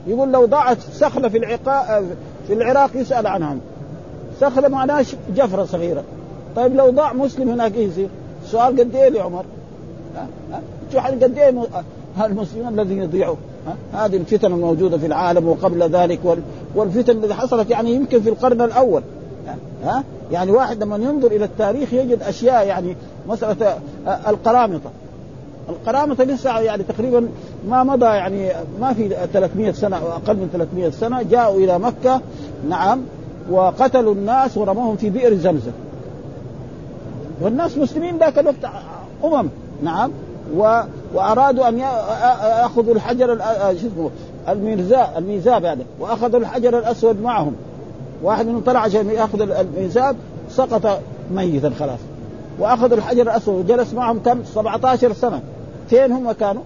[0.08, 2.04] يقول لو ضاعت سخلة في العقاء
[2.50, 3.56] في العراق يسأل عنها
[4.40, 5.04] سخله معناها
[5.36, 6.04] جفرة صغيرة.
[6.56, 8.08] طيب لو ضاع مسلم هناك يصير؟
[8.44, 9.46] السؤال قد إيه لعمر؟
[10.94, 11.68] شو قد إيه
[12.24, 13.36] المسلمين الذين يضيعوا.
[13.94, 16.20] هذه الفتن الموجودة في العالم وقبل ذلك
[16.76, 19.02] والفتن التي حصلت يعني يمكن في القرن الأول.
[19.84, 22.96] ها؟ يعني واحد لما ينظر إلى التاريخ يجد أشياء يعني
[23.28, 23.80] مسألة
[24.28, 24.90] القرامطة.
[25.70, 27.28] القرامطه لسه يعني تقريبا
[27.68, 28.52] ما مضى يعني
[28.82, 32.22] ما في 300 سنة أو أقل من 300 سنة جاءوا إلى مكة
[32.70, 33.02] نعم
[33.52, 35.72] وقتلوا الناس ورموهم في بئر زمزم
[37.42, 38.66] والناس مسلمين ذاك الوقت
[39.24, 39.50] أمم
[39.84, 40.12] نعم
[40.56, 40.82] و...
[41.14, 43.38] وأرادوا أن ياخذوا الحجر
[43.82, 44.10] شو اسمه
[44.50, 47.56] الميزاب الميزاب يعني وأخذوا الحجر الأسود معهم.
[48.24, 50.16] واحد منهم طلع عشان يأخذ الميزاب
[50.50, 51.02] سقط
[51.32, 52.00] ميتا خلاص.
[52.60, 55.42] واخذ الحجر الأسود وجلس معهم كم؟ 17 سنة.
[55.90, 56.62] فين هم كانوا؟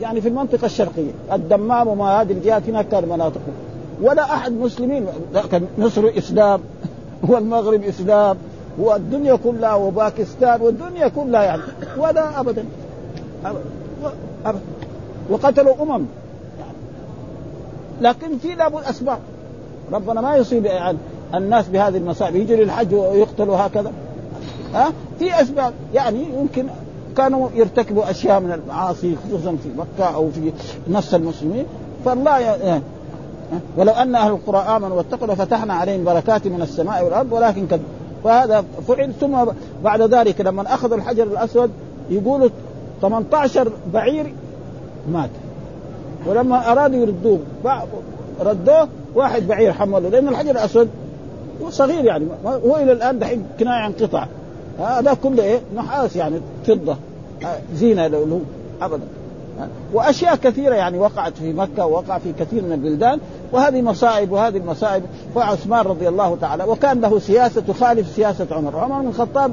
[0.00, 1.10] يعني في المنطقة الشرقية.
[1.32, 3.54] الدمام وما هذه الجهات هناك كان مناطقهم
[4.02, 5.06] ولا أحد مسلمين.
[5.50, 6.60] كان مصر إسلام
[7.28, 8.36] والمغرب إسلام
[8.78, 11.62] والدنيا كلها وباكستان والدنيا كلها يعني.
[11.98, 12.64] ولا ابدا.
[14.44, 14.60] أبدا
[15.30, 16.04] وقتلوا أمم.
[18.00, 19.18] لكن في لابد أسباب.
[19.92, 20.98] ربنا ما يصيب يعني
[21.34, 22.36] الناس بهذه المصائب.
[22.36, 23.92] يجوا للحج ويقتلوا هكذا.
[24.74, 25.72] ها؟ في أسباب.
[25.94, 26.66] يعني يمكن
[27.16, 30.52] كانوا يرتكبوا أشياء من المعاصي خصوصا في مكة أو في
[30.88, 31.64] نص المسلمين.
[32.04, 32.80] فالله ي...
[33.76, 37.82] ولو أن أهل القرى آمنوا واتقوا لفتحنا عليهم بركات من السماء والأرض ولكن كذب.
[38.24, 39.12] فهذا فعل.
[39.20, 39.44] ثم
[39.84, 41.70] بعد ذلك لما أخذوا الحجر الأسود
[42.10, 42.48] يقولوا
[43.02, 44.34] 18 بعير
[45.12, 45.30] مات.
[46.26, 47.38] ولما أرادوا يردوه
[48.40, 50.08] ردوه واحد بعير حمله.
[50.08, 50.88] لأن الحجر الأسود
[51.70, 54.26] صغير يعني هو إلى الآن دحين كناية عن قطع.
[54.78, 56.40] هذا كله إيه؟ نحاس يعني.
[56.64, 56.96] فضة.
[57.74, 58.40] زينة له
[58.82, 59.04] ابدا.
[59.92, 63.18] وأشياء كثيرة يعني وقعت في مكة ووقع في كثير من البلدان
[63.52, 65.02] وهذه مصائب وهذه المصائب.
[65.34, 69.52] فعثمان رضي الله تعالى وكان له سياسة تخالف سياسة عمر، عمر بن الخطاب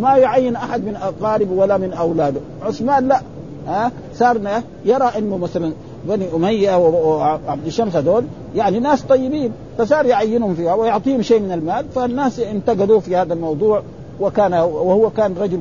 [0.00, 3.20] ما يعين أحد من أقاربه ولا من أولاده، عثمان لا.
[3.66, 5.72] ها صار يرى إنه مثلا
[6.08, 8.24] بني أمية وعبد الشمس هذول
[8.56, 13.82] يعني ناس طيبين فصار يعينهم فيها ويعطيهم شيء من المال فالناس انتقدوه في هذا الموضوع.
[14.20, 15.60] وكان وهو كان رجل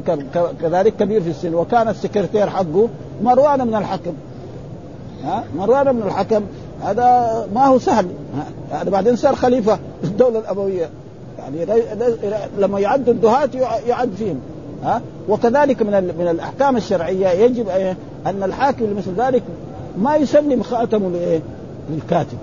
[0.62, 2.89] كذلك كبير في السن وكان السكرتير حقه
[3.24, 4.13] مروان بن الحكم.
[5.24, 6.41] ها؟ مروان بن الحكم
[6.84, 8.08] هذا ما هو سهل.
[8.72, 10.89] هذا بعدين صار خليفة في الدولة الامويه
[11.39, 11.65] يعني
[12.58, 13.50] لما يعد الدهاة
[13.88, 14.39] يعد فيهم.
[14.84, 17.69] ها؟ وكذلك من من الأحكام الشرعية يجب
[18.26, 19.43] أن الحاكم لمثل ذلك
[19.98, 21.41] ما يسلم خاتمه لايه؟
[21.89, 22.38] للكاتب.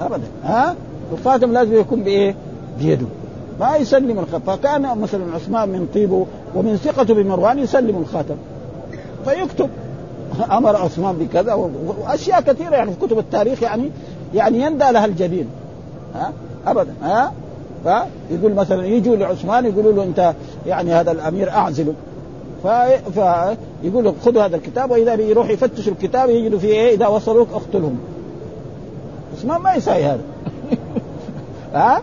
[0.00, 0.22] ابدا.
[0.44, 0.74] ها؟
[1.12, 2.34] الخاتم لازم يكون بإيه؟
[2.78, 3.06] بيده.
[3.60, 8.36] ما يسلم الخاتم فكان مثلا عثمان من طيبه ومن ثقته بمروان يسلم الخاتم.
[9.24, 9.70] فيكتب
[10.52, 13.90] أمر عثمان بكذا وأشياء كثيرة يعني في كتب التاريخ يعني
[14.34, 15.48] يعني يندى لها الجبين.
[16.14, 16.32] ها؟
[16.66, 16.94] ابدا.
[17.02, 17.32] ها؟
[17.84, 20.34] فيقول مثلا يجوا لعثمان يقولوا له أنت
[20.66, 21.94] يعني هذا الأمير اعزله
[22.62, 27.98] فيقول له خذوا هذا الكتاب وإذا يروح يفتشوا الكتاب يجدوا فيه إيه؟ إذا وصلوك اقتلهم.
[29.36, 30.20] عثمان ما يساوي هذا.
[31.74, 32.02] ها؟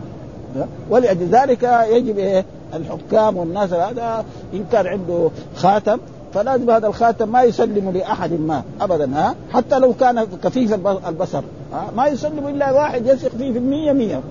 [0.90, 5.98] ولأجل ذلك يجب إيه؟ الحكام والناس هذا إن كان عنده خاتم
[6.34, 10.74] فلازم هذا الخاتم ما يسلم لأحد ما ابدا ها؟ حتى لو كان كفيف
[11.08, 11.42] البصر
[11.74, 14.22] ها؟ ما يسلم إلا واحد يثق فيه في المية مية.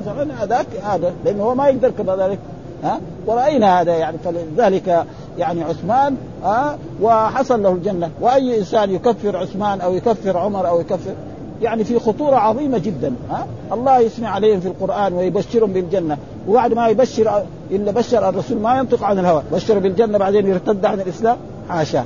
[0.00, 2.38] مثلا هذاك هذا لأنه هو ما يقدر كذلك
[2.84, 5.04] ها؟ ورأينا هذا يعني فلذلك
[5.38, 8.10] يعني عثمان ها؟ وحصل له الجنة.
[8.20, 11.14] وأي إنسان يكفر عثمان أو يكفر عمر أو يكفر
[11.62, 16.18] يعني في خطورة عظيمة جدا ها؟ الله يسمع عليهم في القرآن ويبشرهم بالجنة.
[16.48, 19.42] وبعد ما يبشر إلا بشر الرسول ما ينطق عن الهوى.
[19.52, 21.36] بشر بالجنة بعدين يرتد عن الإسلام؟
[21.68, 22.04] حاشا.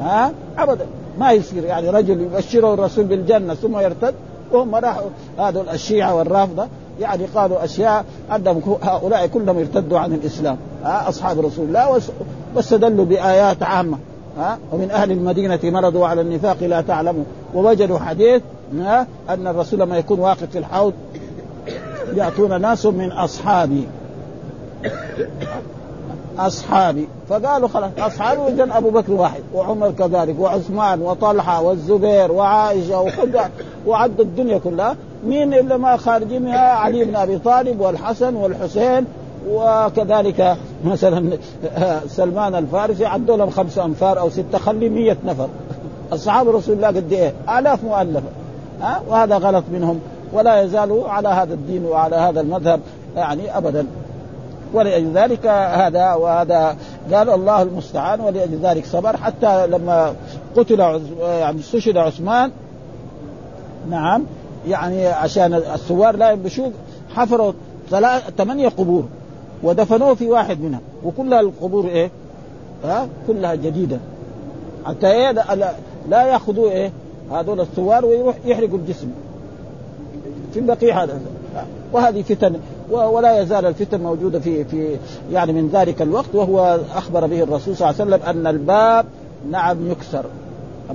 [0.00, 0.86] ها؟ أبدا.
[1.18, 4.14] ما يصير يعني رجل يبشره الرسول بالجنة ثم يرتد
[4.52, 5.10] وهم راحوا.
[5.38, 6.66] هذول الشيعة والرافضة
[7.00, 8.04] يعني قالوا أشياء
[8.36, 10.56] أنهم هؤلاء كلهم ارتدوا عن الإسلام.
[10.84, 12.00] ها؟ أصحاب رسول الله
[12.56, 13.98] واستدلوا بآيات عامة
[14.38, 17.24] ها؟ ومن أهل المدينة مرضوا على النفاق لا تعلموا.
[17.54, 18.42] ووجدوا حديث
[19.28, 20.92] أن الرسول لما يكون واقف في الحوض
[22.14, 23.86] يأتون ناس من أصحابي.
[26.38, 27.08] أصحابي.
[27.28, 33.36] فقالوا خلاص أصحابي وجن أبو بكر واحد وعمر كذلك وعثمان وطلحة والزبير وعائشة وخد
[33.86, 34.96] وعد الدنيا كلها.
[35.26, 39.04] مين إلا ما خارجين منها؟ علي بن أبي طالب والحسن والحسين
[39.50, 41.38] وكذلك مثلا
[42.08, 43.06] سلمان الفارسي.
[43.06, 45.48] عدوا لهم خمسة أنفار أو ستة خلي مية نفر.
[46.12, 48.28] أصحاب رسول الله قد إيه؟ آلاف مؤلفة.
[48.80, 50.00] ها؟ وهذا غلط منهم.
[50.32, 52.80] ولا يزالوا على هذا الدين وعلى هذا المذهب
[53.16, 53.86] يعني ابدا.
[54.74, 56.76] ولأجل ذلك هذا وهذا
[57.12, 59.16] قال الله المستعان ولأجل ذلك صبر.
[59.16, 60.14] حتى لما
[60.56, 60.80] قتل
[61.20, 62.50] يعني استشهد عثمان
[63.90, 64.24] نعم
[64.68, 66.72] يعني عشان الثوار لا ينبشوه
[67.14, 67.52] حفروا
[68.38, 69.04] ثمانية قبور
[69.62, 70.80] ودفنوه في واحد منها.
[71.04, 72.10] وكلها القبور إيه؟
[72.84, 73.98] ها؟ كلها جديدة.
[74.86, 75.30] حتى إيه؟
[76.08, 76.92] لا يأخذوا إيه؟
[77.32, 79.08] هذول الثوار ويروح يحرقوا الجسم.
[80.52, 81.20] في البقيع هذا.
[81.92, 82.60] وهذه فتن
[82.90, 84.96] ولا يزال الفتن موجودة في في
[85.32, 89.06] يعني من ذلك الوقت وهو أخبر به الرسول صلى الله عليه وسلم أن الباب
[89.50, 90.24] نعم يكسر.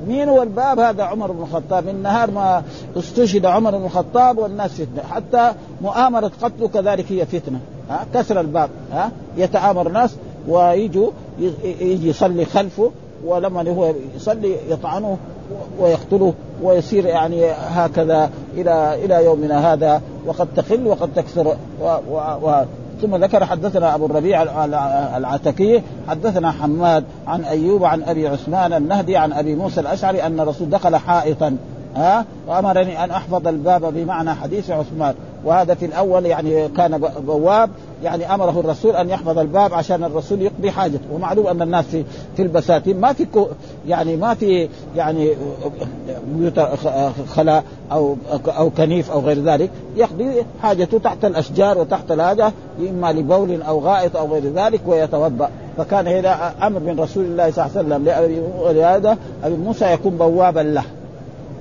[0.08, 1.86] مين هو الباب؟ هذا عمر بن الخطاب.
[1.86, 2.64] من نهار ما
[2.98, 5.04] استشهد عمر بن الخطاب والناس فتنة.
[5.12, 7.60] حتى مؤامرة قتله كذلك هي فتنة.
[7.90, 8.70] ها؟ كسر الباب.
[8.92, 10.16] ها؟ يتآمر ناس
[10.48, 11.12] ويجوا
[11.64, 12.92] يجي يصلي خلفه
[13.26, 15.18] ولما هو يصلي يطعنوه.
[15.80, 21.48] ويقتله ويصير يعني هكذا إلى إلى يومنا هذا وقد تقل وقد تكثر.
[21.82, 22.64] و و و
[23.02, 24.44] ثم ذكر حدثنا أبو الربيع
[25.18, 30.70] العتكي حدثنا حماد عن أيوب عن أبي عثمان النهدي عن أبي موسى الأشعري أن الرسول
[30.70, 31.58] دخل حائطا.
[31.96, 35.14] ها؟ وأمرني أن أحفظ الباب بمعنى حديث عثمان.
[35.46, 37.70] وهذا في الأول يعني كان بواب
[38.04, 41.06] يعني أمره الرسول أن يحفظ الباب عشان الرسول يقضي حاجته.
[41.14, 42.04] ومعلوم أن الناس في
[42.36, 43.28] في البساتين ما في
[43.88, 45.34] يعني ما في يعني
[46.28, 46.60] بيوت
[47.30, 48.16] خلاء أو
[48.48, 49.70] أو كنيف أو غير ذلك.
[49.96, 55.50] يقضي حاجته تحت الأشجار وتحت هذا إما لبول أو غائط أو غير ذلك ويتوضأ.
[55.78, 58.78] فكان هذا أمر من رسول الله صلى الله عليه وسلم.
[58.78, 60.84] لهذا أبي موسى يكون بوابا له.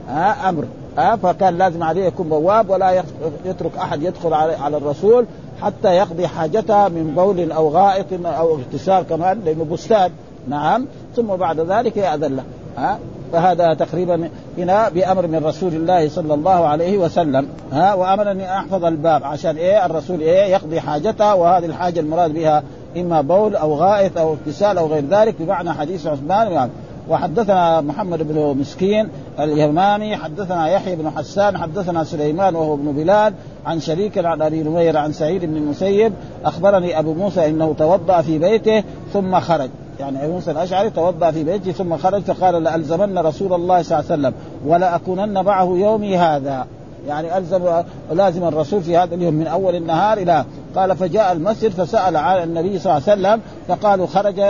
[0.09, 0.65] ها أمر.
[0.99, 3.03] ها فكان لازم عليه يكون بواب ولا
[3.45, 5.27] يترك أحد يدخل على الرسول
[5.63, 10.11] حتى يقضي حاجته من بول أو غائط أو اغتسال كمان لأنه بستان.
[10.49, 10.87] نعم.
[11.17, 12.43] ثم بعد ذلك يأذن له.
[12.77, 12.99] ها؟
[13.33, 17.49] فهذا تقريبا هنا بأمر من رسول الله صلى الله عليه وسلم.
[17.73, 22.63] ها؟ وأمرني أحفظ الباب عشان إيه؟ الرسول إيه؟ يقضي حاجته وهذه الحاجة المراد بها
[22.97, 26.71] إما بول أو غائط أو اغتسال أو غير ذلك بمعنى حديث عثمان يعني
[27.09, 29.09] وحدثنا محمد بن مسكين
[29.41, 33.35] اليمامي حدثنا يحيى بن حسان حدثنا سليمان وهو ابن بلال
[33.67, 36.13] عن شريك عن أبي نمير عن سعيد بن المسيب
[36.45, 39.71] أخبرني أبو موسى إنه توضأ في بيته ثم خرج.
[40.01, 44.11] يعني أبو موسى الأشعري توضأ في بيته ثم خرج فقال لألزمن رسول الله صلى الله
[44.11, 44.35] عليه وسلم
[44.67, 46.67] ولأكونن معه يومي هذا.
[47.09, 50.45] يعني ألزم لازم الرسول في هذا اليوم من أول النهار إلى
[50.77, 54.43] قال فجاء المسجد فسأل على النبي صلى الله عليه وسلم فقالوا خرج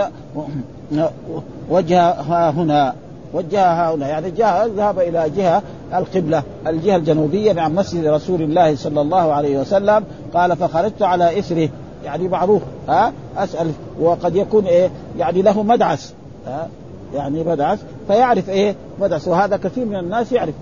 [1.69, 2.93] وجهها هنا
[3.33, 4.07] وجهها هنا.
[4.07, 5.61] يعني جاء ذهب إلى جهة
[5.93, 10.03] القبلة الجهة الجنوبية مع مسجد رسول الله صلى الله عليه وسلم.
[10.33, 11.69] قال فخرجت على اثره
[12.05, 13.71] يعني معروف ها أسأل.
[13.99, 16.13] وقد يكون إيه؟ يعني له مدعس
[16.47, 16.67] ها
[17.13, 17.79] يعني مدعس.
[18.07, 19.27] فيعرف إيه؟ مدعس.
[19.27, 20.53] وهذا كثير من الناس يعرف.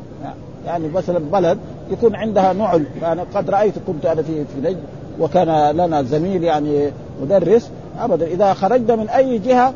[0.65, 1.57] يعني مثلا بلد
[1.91, 2.85] يكون عندها نعل.
[3.01, 4.83] يعني قد رأيت كنت أنا في في نجد.
[5.19, 7.69] وكان لنا زميل يعني مدرس.
[7.99, 9.73] ابدا إذا خرجنا من أي جهة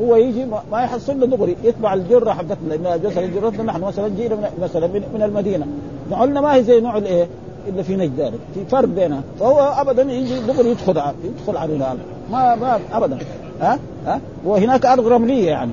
[0.00, 2.74] هو يجي ما يحصل له دغري يتبع الجرة حقتنا.
[2.74, 5.66] لأن مثلا جرتنا نحن مثلا جينا من مثلا من المدينة.
[6.10, 7.26] نعلنا ما هي زي نوع الإيه؟
[7.68, 8.38] الا في نجد ذلك.
[8.54, 11.96] في فرق بينها فهو ابدا يجي دغري يدخل يدخل علينا
[12.30, 13.18] ما ما ابدا.
[13.60, 15.72] ها؟ ها؟ وهناك أرض رملية يعني.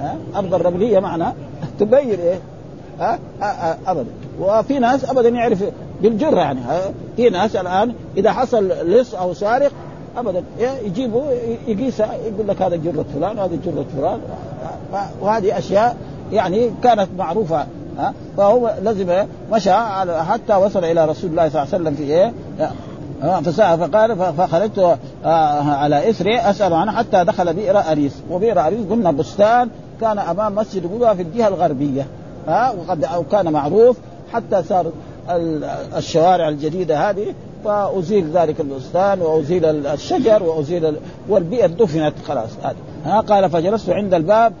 [0.00, 1.34] ها؟ أرض الرمليه معنا
[1.80, 2.38] تبين إيه؟
[3.00, 3.18] ها؟
[3.86, 4.10] ابدا.
[4.40, 5.64] وفي ناس ابدا يعرف
[6.02, 6.60] بالجرة يعني.
[7.16, 9.72] في ناس الآن إذا حصل لص أو سارق
[10.16, 10.42] ابدا
[10.84, 11.30] يجيبوا
[11.66, 14.20] يقيس يقول لك هذا جرة فلان وهذه جرة فلان.
[15.20, 15.96] وهذه أشياء
[16.32, 17.66] يعني كانت معروفة
[17.98, 19.72] ها؟ فهو لازم مشى
[20.28, 22.32] حتى وصل إلى رسول الله صلى الله عليه وسلم في إيه؟
[23.76, 24.98] فقال فخرجت
[25.64, 28.12] على إثري أسأل عنه حتى دخل بئر أريس.
[28.30, 29.68] وبئر أريس قلنا بستان
[30.00, 32.06] كان أمام مسجد قبى في الجهة الغربية
[32.48, 33.96] ها؟ وقد كان معروف
[34.32, 34.86] حتى صار
[35.96, 40.96] الشوارع الجديدة هذه فازيل ذلك البستان وأزيل الشجر وأزيل
[41.28, 42.50] والبئر دفنت خلاص.
[42.62, 42.76] هذه.
[43.04, 44.52] ها قال فجلست عند الباب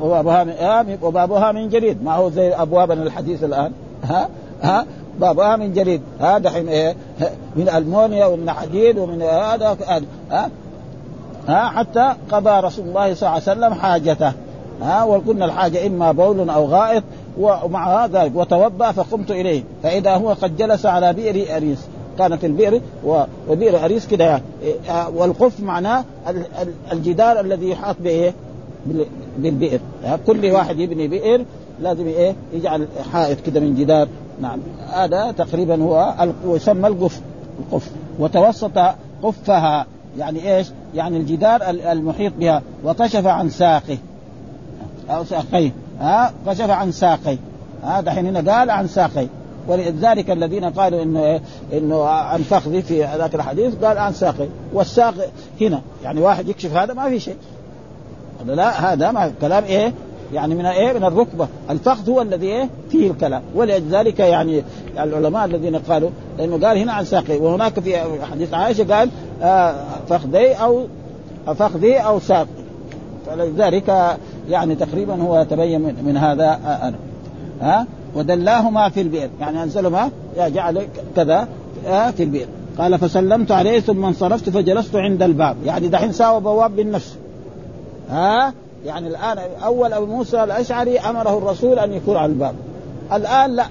[0.00, 3.72] وبابها من وبابها من جريد ما هو زي أبوابنا الحديث الآن؟
[4.04, 4.28] ها؟
[4.62, 4.86] ها؟
[5.20, 6.96] بابها من جريد هذا دحين إيه؟
[7.56, 9.76] من ألمونيا ومن حديد ومن هذا.
[10.30, 10.50] ها؟
[11.48, 14.32] ها حتى قضى رسول الله صلى الله عليه وسلم حاجته.
[14.82, 17.02] ها وقلنا الحاجة إما بول أو غائط
[17.38, 19.62] ومع ذلك وتوضا فقمت إليه.
[19.82, 21.78] فإذا هو قد جلس على بئر أريس.
[22.18, 22.80] كانت البئر
[23.48, 24.24] وبئر أريس كده.
[24.24, 24.42] يعني
[25.16, 26.04] والقف معناه
[26.92, 28.34] الجدار الذي يحاط بايه؟
[29.38, 29.80] بالبئر.
[30.26, 31.44] كل واحد يبني بئر
[31.80, 34.08] لازم إيه يجعل حائط كده من جدار.
[34.40, 34.58] نعم.
[34.92, 36.14] هذا تقريبا هو
[36.46, 37.20] يسمى القف.
[37.60, 37.90] القف.
[38.18, 38.78] وتوسط
[39.22, 39.86] قفها.
[40.18, 42.62] يعني إيش؟ يعني الجدار المحيط بها.
[42.84, 43.98] وكشف عن ساقه.
[45.16, 45.72] أو ساقيه.
[46.00, 47.38] ها؟ كشف عن ساقي
[47.84, 49.26] ها؟ دحين هنا قال عن ساقي
[49.68, 51.40] ولذلك الذين قالوا إنه إيه؟
[51.72, 55.14] إنه عن فخذي في ذاك الحديث قال عن ساقي والساق
[55.60, 57.36] هنا يعني واحد يكشف هذا ما في شيء.
[58.46, 59.92] لا؟ هذا ما كلام إيه؟
[60.34, 61.48] يعني من إيه؟ من الركبة.
[61.70, 63.42] الفخذ هو الذي إيه؟ فيه الكلام.
[63.54, 64.62] ولذلك يعني
[64.98, 67.98] العلماء الذين قالوا لأنه قال هنا عن ساقي وهناك في
[68.32, 69.10] حديث عائشة قال
[69.42, 69.74] آه
[70.08, 70.86] فخذي أو
[71.46, 72.46] فخذي أو ساقي.
[73.26, 74.16] فلذلك
[74.48, 76.94] يعني تقريبا هو تبين من, هذا أنا
[77.60, 79.30] ها؟ ودلاهما في البئر.
[79.40, 81.48] يعني أنزلهما جعل كذا
[81.84, 82.46] في البئر.
[82.78, 85.56] قال فسلمت عليه ثم انصرفت فجلست عند الباب.
[85.64, 87.16] يعني دحين ساوى بواب بالنفس.
[88.10, 88.52] ها؟
[88.86, 92.54] يعني الآن أول أبو موسى الأشعري أمره الرسول أن يكون على الباب.
[93.12, 93.66] الآن لا.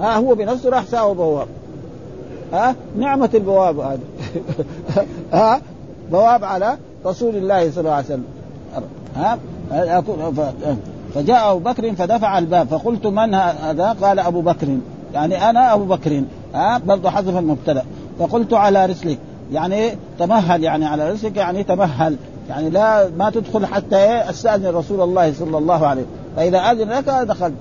[0.00, 1.46] ها هو بنفسه راح ساوى بواب.
[2.52, 4.00] ها؟ نعمة البواب هذه.
[5.32, 5.60] ها؟
[6.12, 8.24] بواب على رسول الله صلى الله عليه وسلم.
[9.16, 9.38] ها؟
[11.14, 14.78] فجاء أبو بكر فدفع الباب فقلت من هذا؟ قال أبو بكر.
[15.14, 16.22] يعني أنا أبو بكر.
[16.54, 17.84] ها؟ برضه حذف المبتدأ.
[18.18, 19.18] فقلت على رسلك.
[19.52, 22.16] يعني تمهل يعني على رسلك يعني تمهل.
[22.48, 26.04] يعني لا ما تدخل حتى إيه استاذن رسول الله صلى الله عليه
[26.36, 27.54] فإذا اذن لك دخلت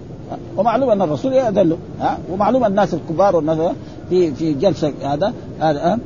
[0.57, 1.77] ومعلوم أن الرسول يأذن له.
[2.01, 3.57] ها؟ ومعلوم الناس الكبار والناس
[4.09, 5.99] في في جلسة هذا هذا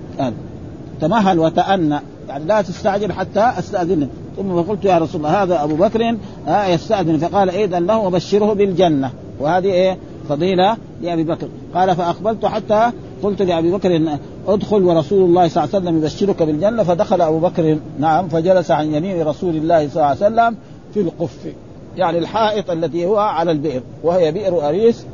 [1.01, 1.99] تمهل وتأنى.
[2.29, 4.09] يعني لا تستعجل حتى أستأذنك.
[4.37, 6.17] ثم قلت يا رسول الله هذا أبو بكر
[6.47, 9.11] ها يستأذن فقال اذا له وبشره بالجنة.
[9.39, 9.97] وهذه إيه؟
[10.29, 11.47] فضيلة لأبي بكر.
[11.75, 12.91] قال فأقبلت حتى
[13.23, 14.01] قلت لأبي بكر
[14.47, 16.83] ادخل ورسول الله صلى الله عليه وسلم يبشرك بالجنة.
[16.83, 20.57] فدخل أبو بكر نعم فجلس عن يمين رسول الله صلى الله عليه وسلم
[20.93, 21.53] في القف
[21.97, 25.05] يعني الحائط الذي هو على البئر وهي بئر أريس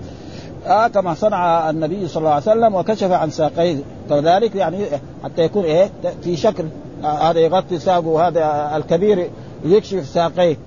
[0.68, 3.78] آه كما صنع النبي صلى الله عليه وسلم وكشف عن ساقيه.
[4.10, 4.78] كذلك يعني
[5.24, 5.90] حتى يكون إيه؟
[6.24, 6.64] في شكل.
[6.64, 9.30] آه هذا يغطي ساقه وهذا الكبير
[9.66, 10.58] يكشف ساقيه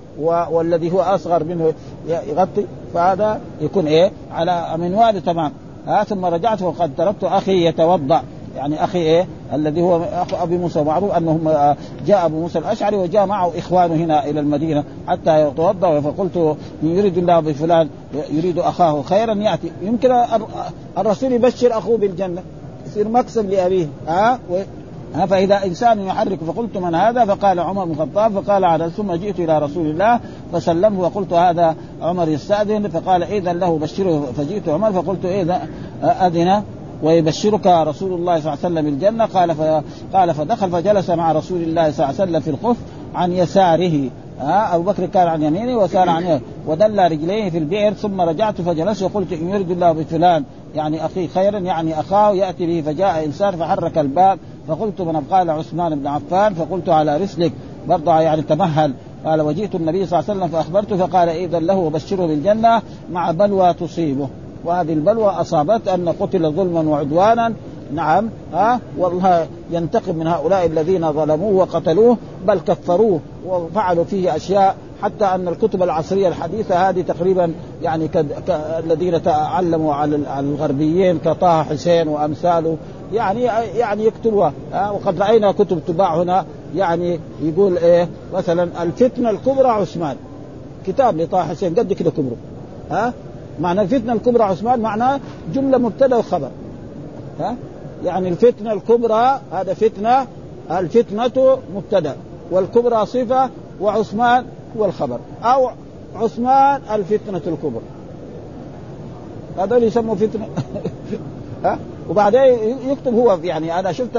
[0.51, 1.73] والذي هو أصغر منه
[2.07, 5.51] يغطي فهذا يكون إيه؟ على منوال تمام.
[5.87, 8.23] ها ثم رجعت وقد تركت أخي يتوضأ.
[8.55, 11.75] يعني أخي إيه؟ الذي هو اخو أبي موسى معروف أنهم
[12.07, 17.39] جاء أبو موسى الأشعري وجاء معه إخوانه هنا إلى المدينة حتى يتوضأ فقلت يريد الله
[17.39, 17.89] بفلان
[18.31, 19.71] يريد أخاه خيرا يأتي.
[19.81, 20.23] يمكن
[20.97, 22.41] الرسول يبشر أخوه بالجنة
[22.87, 23.87] يصير مكسب لأبيه.
[24.07, 24.39] ها
[25.15, 29.59] فإذا إنسان يحرك فقلت من هذا فقال عمر بن الخطاب فقال على ثم جئت إلى
[29.59, 30.19] رسول الله
[30.53, 35.67] فسلمه وقلت هذا عمر يستأذن فقال إذا له بشره فجئت عمر فقلت إذا
[36.03, 36.63] أذن
[37.03, 39.81] ويبشرك رسول الله صلى الله عليه وسلم الجنة قال.
[40.13, 42.77] قال فدخل فجلس مع رسول الله صلى الله عليه وسلم في الخف
[43.15, 44.09] عن يساره
[44.39, 48.61] ها أبو بكر كان عن يمينه وسار عن يمينه ودل رجليه في البئر ثم رجعت
[48.61, 50.43] فجلست وقلت إن يرد الله بفلان
[50.75, 55.99] يعني أخي خيرا يعني أخاه يأتي به فجاء إنسان فحرك الباب فقلت من قال عثمان
[55.99, 57.51] بن عفان فقلت على رسلك.
[57.87, 58.93] برضه يعني تمهل.
[59.25, 63.73] قال وجئت النبي صلى الله عليه وسلم فأخبرته فقال اذا له وبشره بالجنة مع بلوى
[63.73, 64.27] تصيبه.
[64.65, 67.53] وهذه البلوى اصابته أن قتل ظلما وعدوانا.
[67.93, 74.75] نعم ها والله ينتقم من هؤلاء الذين ظلموه وقتلوه بل كفروه وفعلوا فيه أشياء.
[75.01, 77.53] حتى أن الكتب العصرية الحديثة هذه تقريبا
[77.83, 78.31] يعني كد...
[78.31, 78.49] ك...
[78.85, 82.77] الذين تعلموا على الغربيين كطه حسين وأمثاله.
[83.13, 83.43] يعني
[83.77, 86.45] يعني يكتبوها وقد رأينا كتب تباع هنا
[86.75, 90.15] يعني يقول إيه مثلا الفتنة الكبرى عثمان.
[90.87, 92.35] كتاب لطه حسين قد كده كبره.
[92.91, 93.13] ها؟
[93.59, 95.19] معنى الفتنة الكبرى عثمان معناه
[95.53, 96.49] جملة مبتدأ وخبر.
[97.39, 97.55] ها؟
[98.03, 100.27] يعني الفتنة الكبرى هذا فتنة
[100.71, 102.15] الفتنة مبتدأ.
[102.51, 103.49] والكبرى صفة
[103.81, 104.45] وعثمان
[104.77, 105.19] هو الخبر.
[105.43, 105.69] أو
[106.15, 107.83] عثمان الفتنة الكبرى.
[109.57, 110.47] هذول يسموا فتنة.
[111.65, 111.79] ها؟
[112.09, 114.17] وبعدين يكتب هو يعني أنا شفت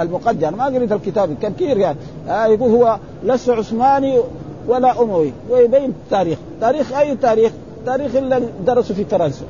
[0.00, 1.98] المقدمة ما قريت الكتاب كثير يعني.
[2.28, 4.18] آه يقول هو لست عثماني
[4.68, 7.52] ولا أموي ويبين التاريخ تاريخ أي تاريخ؟
[7.86, 9.44] تاريخ اللي درسوا في فرنسا.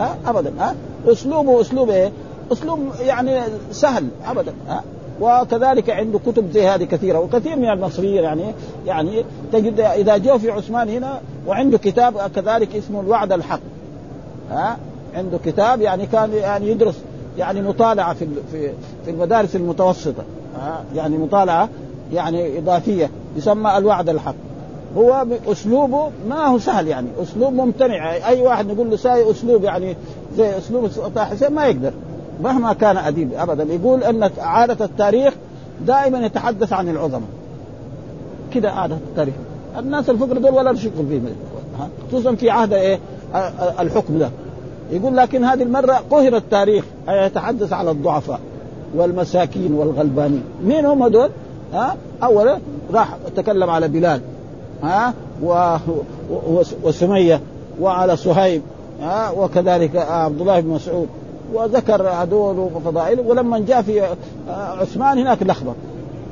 [0.00, 0.74] ها؟ ابدا ها؟
[1.06, 2.12] أسلوبه أسلوب إيه؟
[2.52, 3.40] أسلوب يعني
[3.70, 4.82] سهل ابدا ها؟
[5.20, 8.44] وكذلك عنده كتب زي هذه كثيرة وكثير من المصريين يعني
[8.86, 13.60] يعني تجد إذا جو في عثمان هنا وعنده كتاب كذلك اسمه الوعد الحق
[14.50, 14.76] ها؟
[15.16, 16.94] عنده كتاب يعني كان يعني يدرس
[17.38, 18.70] يعني مطالعة في في
[19.04, 20.22] في المدارس المتوسطة.
[20.60, 21.68] ها يعني مطالعة
[22.12, 23.10] يعني إضافية.
[23.36, 24.34] يسمى الوعد الحق.
[24.96, 27.08] هو اسلوبه ما هو سهل يعني.
[27.22, 28.28] أسلوب ممتنع.
[28.28, 29.96] أي واحد نقول له ساي أسلوب يعني
[30.36, 31.92] زي أسلوب طه حسين ما يقدر.
[32.42, 33.74] مهما كان أديب ابدا.
[33.74, 35.34] يقول أن عادة التاريخ
[35.86, 37.28] دائما يتحدث عن العظماء
[38.54, 39.34] كده عادة التاريخ.
[39.78, 41.26] الناس الفقر دول ولا شغل فيهم
[42.08, 42.98] خصوصا في عهد إيه؟
[43.80, 44.30] الحكم ده.
[44.90, 48.40] يقول لكن هذه المرة قهر التاريخ أي يتحدث على الضعفاء
[48.94, 50.42] والمساكين والغلبانين.
[50.64, 51.30] مين هم هذول؟
[51.72, 52.58] ها؟ اولا
[52.92, 54.20] راح تكلم على بلال
[54.82, 55.76] ها؟ و...
[56.30, 56.62] و...
[56.82, 57.40] وسمية
[57.80, 58.62] وعلى صهيب
[59.00, 61.08] ها؟ وكذلك عبد الله بن مسعود.
[61.54, 64.02] وذكر هذول وفضائل ولما جاء في
[64.48, 65.74] عثمان هناك لخبط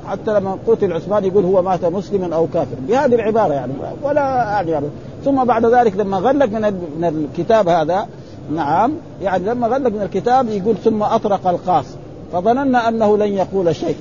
[0.07, 4.21] حتى لما قتل عثمان يقول هو مات مسلما أو كافر بهذه العبارة يعني ولا
[4.67, 4.87] يعني
[5.25, 8.07] ثم بعد ذلك لما غلق من الكتاب هذا
[8.51, 8.93] نعم.
[9.23, 11.87] يعني لما غلق من الكتاب يقول ثم أطرق القاص
[12.33, 13.97] فظننا أنه لن يقول شيء.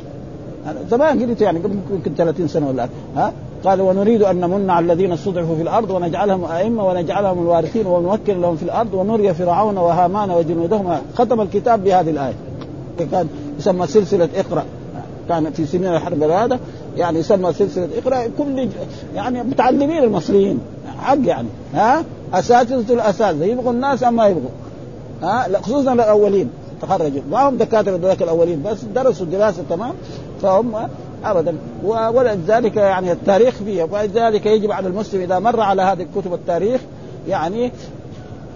[0.91, 3.33] زمان قلت يعني قبل يمكن 30 سنة ولا ها؟
[3.65, 8.55] قال ونريد أن نمن على الذين استضعفوا في الأرض ونجعلهم أئمة ونجعلهم الوارثين ونمكن لهم
[8.55, 11.01] في الأرض ونري فرعون وهامان وجنودهما.
[11.15, 12.33] ختم الكتاب بهذه الآية.
[13.11, 13.27] كان
[13.59, 14.63] يسمى سلسلة إقرأ.
[15.29, 16.59] كان في سنين الحرب هذا
[16.97, 18.27] يعني يسمى سلسلة إقرأ.
[18.37, 18.69] كل
[19.15, 20.59] يعني متعلمين المصريين
[21.01, 22.03] حق يعني ها؟
[22.34, 23.45] أساتذة الأساتذة.
[23.45, 24.49] يبغوا الناس أم ما يبغوا؟
[25.23, 26.49] ها؟ خصوصا الأولين
[26.81, 27.21] تخرجوا.
[27.31, 29.93] ما هم دكاترة ذاك الأولين بس درسوا دراسة تمام
[30.41, 30.73] فهم
[31.25, 31.55] ابدا.
[31.84, 36.81] ولذلك يعني التاريخ فيه ولذلك يجب على المسلم إذا مر على هذه الكتب التاريخ
[37.27, 37.71] يعني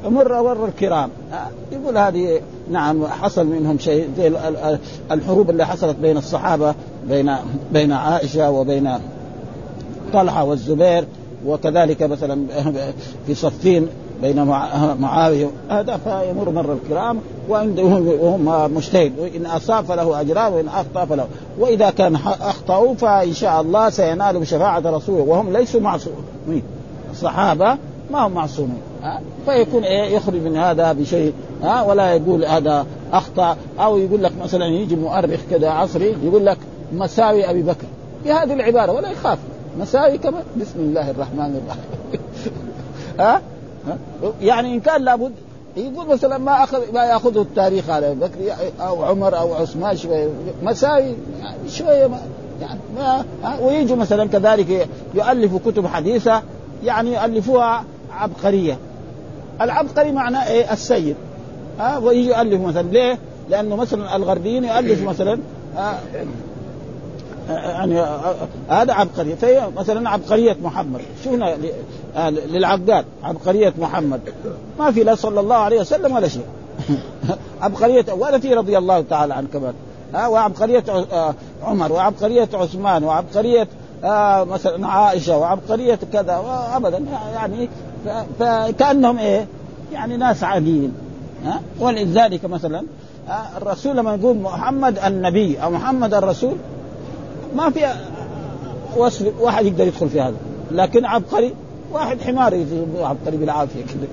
[0.06, 1.10] مر مر الكرام.
[1.72, 4.32] يقول هذه نعم حصل منهم شيء زي
[5.12, 6.76] الحروب اللي حصلت بين الصحابة
[7.10, 7.36] بين
[7.72, 8.92] بين عائشة وبين
[10.14, 11.06] طلحة والزبير.
[11.46, 12.46] وكذلك مثلا
[13.28, 13.88] في صفين
[14.22, 14.44] بين
[15.00, 17.20] معاوية هذا فيمر مر الكرام
[17.50, 21.28] وعنده وهم مجتهد وإن أصاب فله أجران وإن أخطأ فله.
[21.60, 26.64] وإذا كان أخطأوا فإن شاء الله سينال بشفاعة رسوله وهم ليسوا معصومين.
[27.12, 27.78] الصحابة
[28.12, 28.82] ما هم معصومين
[29.46, 31.34] فيكون إيه يخرج من هذا بشيء
[31.64, 36.58] ها؟ ولا يقول هذا أخطأ أو يقول لك مثلا يجي مؤرخ كذا عصري يقول لك
[36.94, 37.86] مساوي أبي بكر.
[38.26, 39.38] بهذه العبارة ولا يخاف.
[39.80, 40.44] مساوي كمان.
[40.62, 42.22] بسم الله الرحمن الرحيم.
[43.20, 43.42] ها؟
[44.42, 45.32] يعني إن كان لابد
[45.78, 50.30] يقول مثلا ما اخذ ما يأخذه التاريخ على بكر أو عمر أو عثمان شوية.
[50.64, 52.20] مساوي يعني شوية ما
[52.62, 53.24] يعني ما
[53.62, 56.42] ويجوا مثلا كذلك يؤلفوا كتب حديثة
[56.84, 58.78] يعني يؤلفوها عبقرية.
[59.62, 61.16] العبقري معناه إيه؟ السيد.
[61.80, 63.18] ها؟ ويجي يؤلف مثلا ليه؟
[63.50, 65.40] لأنه مثلا الغربيين يؤلفوا مثلا
[67.50, 68.02] يعني
[68.70, 71.02] هذا عبقري في مثلا عبقرية محمد.
[71.26, 71.58] شفنا
[72.30, 74.22] للعقاد عبقرية محمد.
[74.80, 76.46] ما في لا صلى الله عليه وسلم ولا شيء.
[77.62, 79.74] عبقرية ولا في رضي الله تعالى عنه كمان
[80.14, 80.84] ها وعبقرية
[81.64, 83.68] عمر وعبقرية عثمان وعبقرية
[84.04, 86.44] آه مثلا عائشة وعبقرية كذا
[86.76, 87.70] ابدا يعني
[88.40, 89.48] فكأنهم إيه؟
[89.94, 90.94] يعني ناس عاديين
[91.46, 92.84] ها ولذلك مثلا
[93.58, 96.58] الرسول لما يقول محمد النبي أو محمد الرسول
[97.58, 97.94] ما في
[98.98, 100.36] وصف واحد يقدر يدخل في هذا.
[100.72, 101.54] لكن عبقري
[101.92, 102.66] واحد حمار
[103.00, 104.08] عبقري بالعافية كذا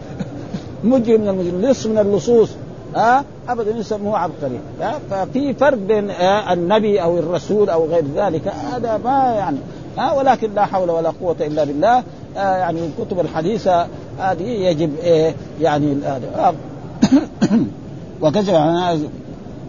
[0.91, 2.51] مجرم من المجرم لص من اللصوص.
[2.97, 4.61] ها؟ ابدا يسموه عبقري
[5.11, 6.11] ففي فرق بين
[6.51, 9.57] النبي أو الرسول أو غير ذلك هذا ما يعني
[9.99, 12.03] ها؟ ولكن لا حول ولا قوة إلا بالله.
[12.37, 13.87] يعني الكتب الحديثة
[14.19, 16.55] هذه يجب إيه يعني هذا
[18.23, 18.99] وكذا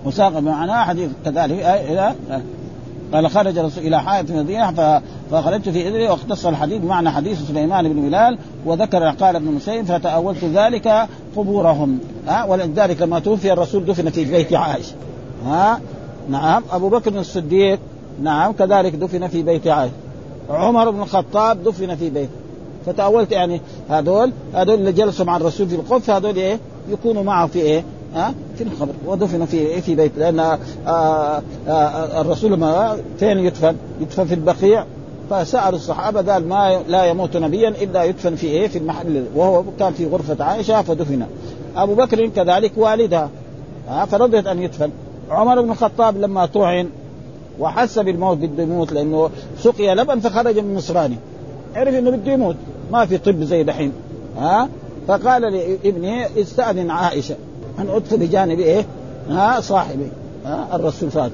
[0.05, 1.59] وساق معناه حديث كذلك.
[1.59, 2.15] إلى
[3.13, 5.01] قال خرج الرسول إلى حائط المدينة
[5.31, 10.43] فخرجت في إذني واختص الحديث بمعنى حديث سليمان بن بلال وذكر قال ابن مسيب فتأولت
[10.43, 11.99] ذلك قبورهم.
[12.27, 14.93] ها؟ ولذلك لما توفي الرسول دفن في بيت عائشة.
[15.45, 15.79] ها؟
[16.29, 16.63] نعم.
[16.71, 17.79] أبو بكر الصديق.
[18.21, 18.51] نعم.
[18.51, 19.93] كذلك دفن في بيت عائشة.
[20.49, 22.29] عمر بن الخطاب دفن في بيت.
[22.85, 27.59] فتأولت يعني هذول هذول اللي جلسوا مع الرسول في القدس هذول إيه؟ يكونوا معه في
[27.59, 27.83] إيه؟
[28.15, 30.59] ها في القبر ودفن في في بيت لأن آآ
[31.67, 34.85] آآ الرسول ما فين يدفن؟ يدفن في البقيع
[35.29, 39.93] فسالوا الصحابة قال ما لا يموت نبيا إلا يدفن في إيه؟ في المحل وهو كان
[39.93, 41.25] في غرفة عائشة فدفن.
[41.75, 43.29] أبو بكر كذلك والدها
[44.05, 44.89] فرضيت أن يدفن.
[45.29, 46.89] عمر بن الخطاب لما طعن
[47.59, 51.17] وحس بالموت بده يموت لأنه سقي لبن فخرج من نصراني
[51.75, 52.55] عرف إنه بده يموت
[52.91, 53.91] ما في طب زي دحين
[54.37, 54.69] ها
[55.07, 57.35] فقال لابنه استأذن عائشة
[57.79, 58.85] أن ادخل بجانب إيه؟
[59.29, 60.07] ها صاحبي.
[60.45, 61.31] ها الرسول فات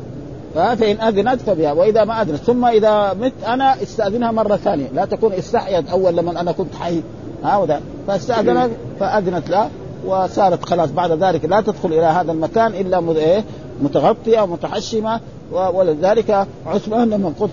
[0.54, 2.36] فإن أذنت فبها وإذا ما أذنت.
[2.36, 4.88] ثم إذا مت أنا استأذنها مرة ثانية.
[4.94, 7.02] لا تكون استحيت أول لما أنا كنت حي.
[7.44, 9.70] ها وذا فاستأذنت فأذنت له
[10.06, 13.44] وصارت خلاص بعد ذلك لا تدخل إلى هذا المكان إلا إيه؟
[13.82, 15.20] متغطية ومتحشمة
[15.52, 17.52] ولذلك عثمان لما قلت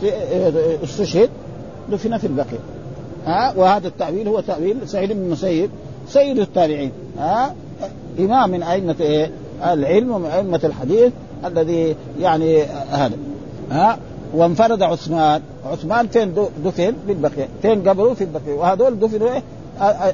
[0.85, 1.31] استشهد
[1.93, 2.59] دفن في البقيع.
[3.27, 5.71] ها وهذا التأويل هو تأويل سعيد بن المسيب
[6.09, 6.93] سيد التابعين.
[7.19, 7.55] ها
[8.19, 9.31] إمام من أئمة إيه؟
[9.65, 11.13] العلم ومن أئمة الحديث
[11.45, 13.17] الذي يعني هذا.
[13.71, 13.99] ها؟
[14.35, 15.41] وانفرد عثمان.
[15.73, 18.55] عثمان فين دفن بالبقيع فين؟ قبره في البقيع.
[18.55, 19.43] وهذول دفنوا إيه؟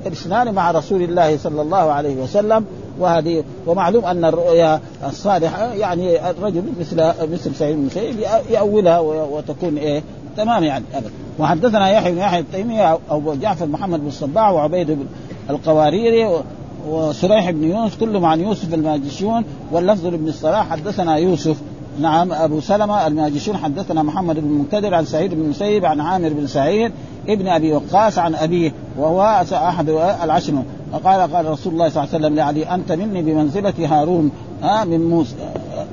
[0.07, 2.65] اثنان مع رسول الله صلى الله عليه وسلم.
[2.99, 6.97] وهذه ومعلوم أن الرؤيا الصالحة يعني الرجل مثل
[7.33, 10.03] مثل سعيد بن المسيب يأولها وتكون إيه؟
[10.37, 10.85] تمام يعني.
[10.95, 11.11] أبدا.
[11.39, 15.07] وحدثنا يحيى بن يحيى التيمي أو جعفر محمد بن الصباح وعبيد بن
[15.51, 16.43] القواريري
[16.89, 21.57] وسريح بن يونس كلهم عن يوسف الماجشون واللفظ لابن الصلاح حدثنا يوسف.
[22.01, 26.47] نعم أبو سلمة الماجشون حدثنا محمد بن المنكدر عن سعيد بن المسيب عن عامر بن
[26.47, 26.93] سعيد
[27.29, 29.89] ابن أبي وقاص عن أبيه وهو أحد
[30.25, 30.53] العشر
[30.93, 34.31] وقال قال رسول الله صلى الله عليه وسلم لعلي أنت مني بمنزلة هارون.
[34.63, 35.35] ها من موسى.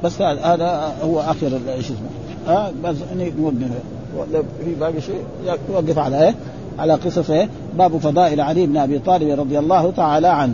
[0.04, 2.10] بس هذا هو آخر إيش اسمه.
[2.48, 5.24] ها بس نوقف في باقي شيء؟
[5.70, 6.36] يوقف على إيه؟
[6.80, 10.54] على قصص إيه؟ باب فضائل علي بن أبي طالب رضي الله تعالى عنه.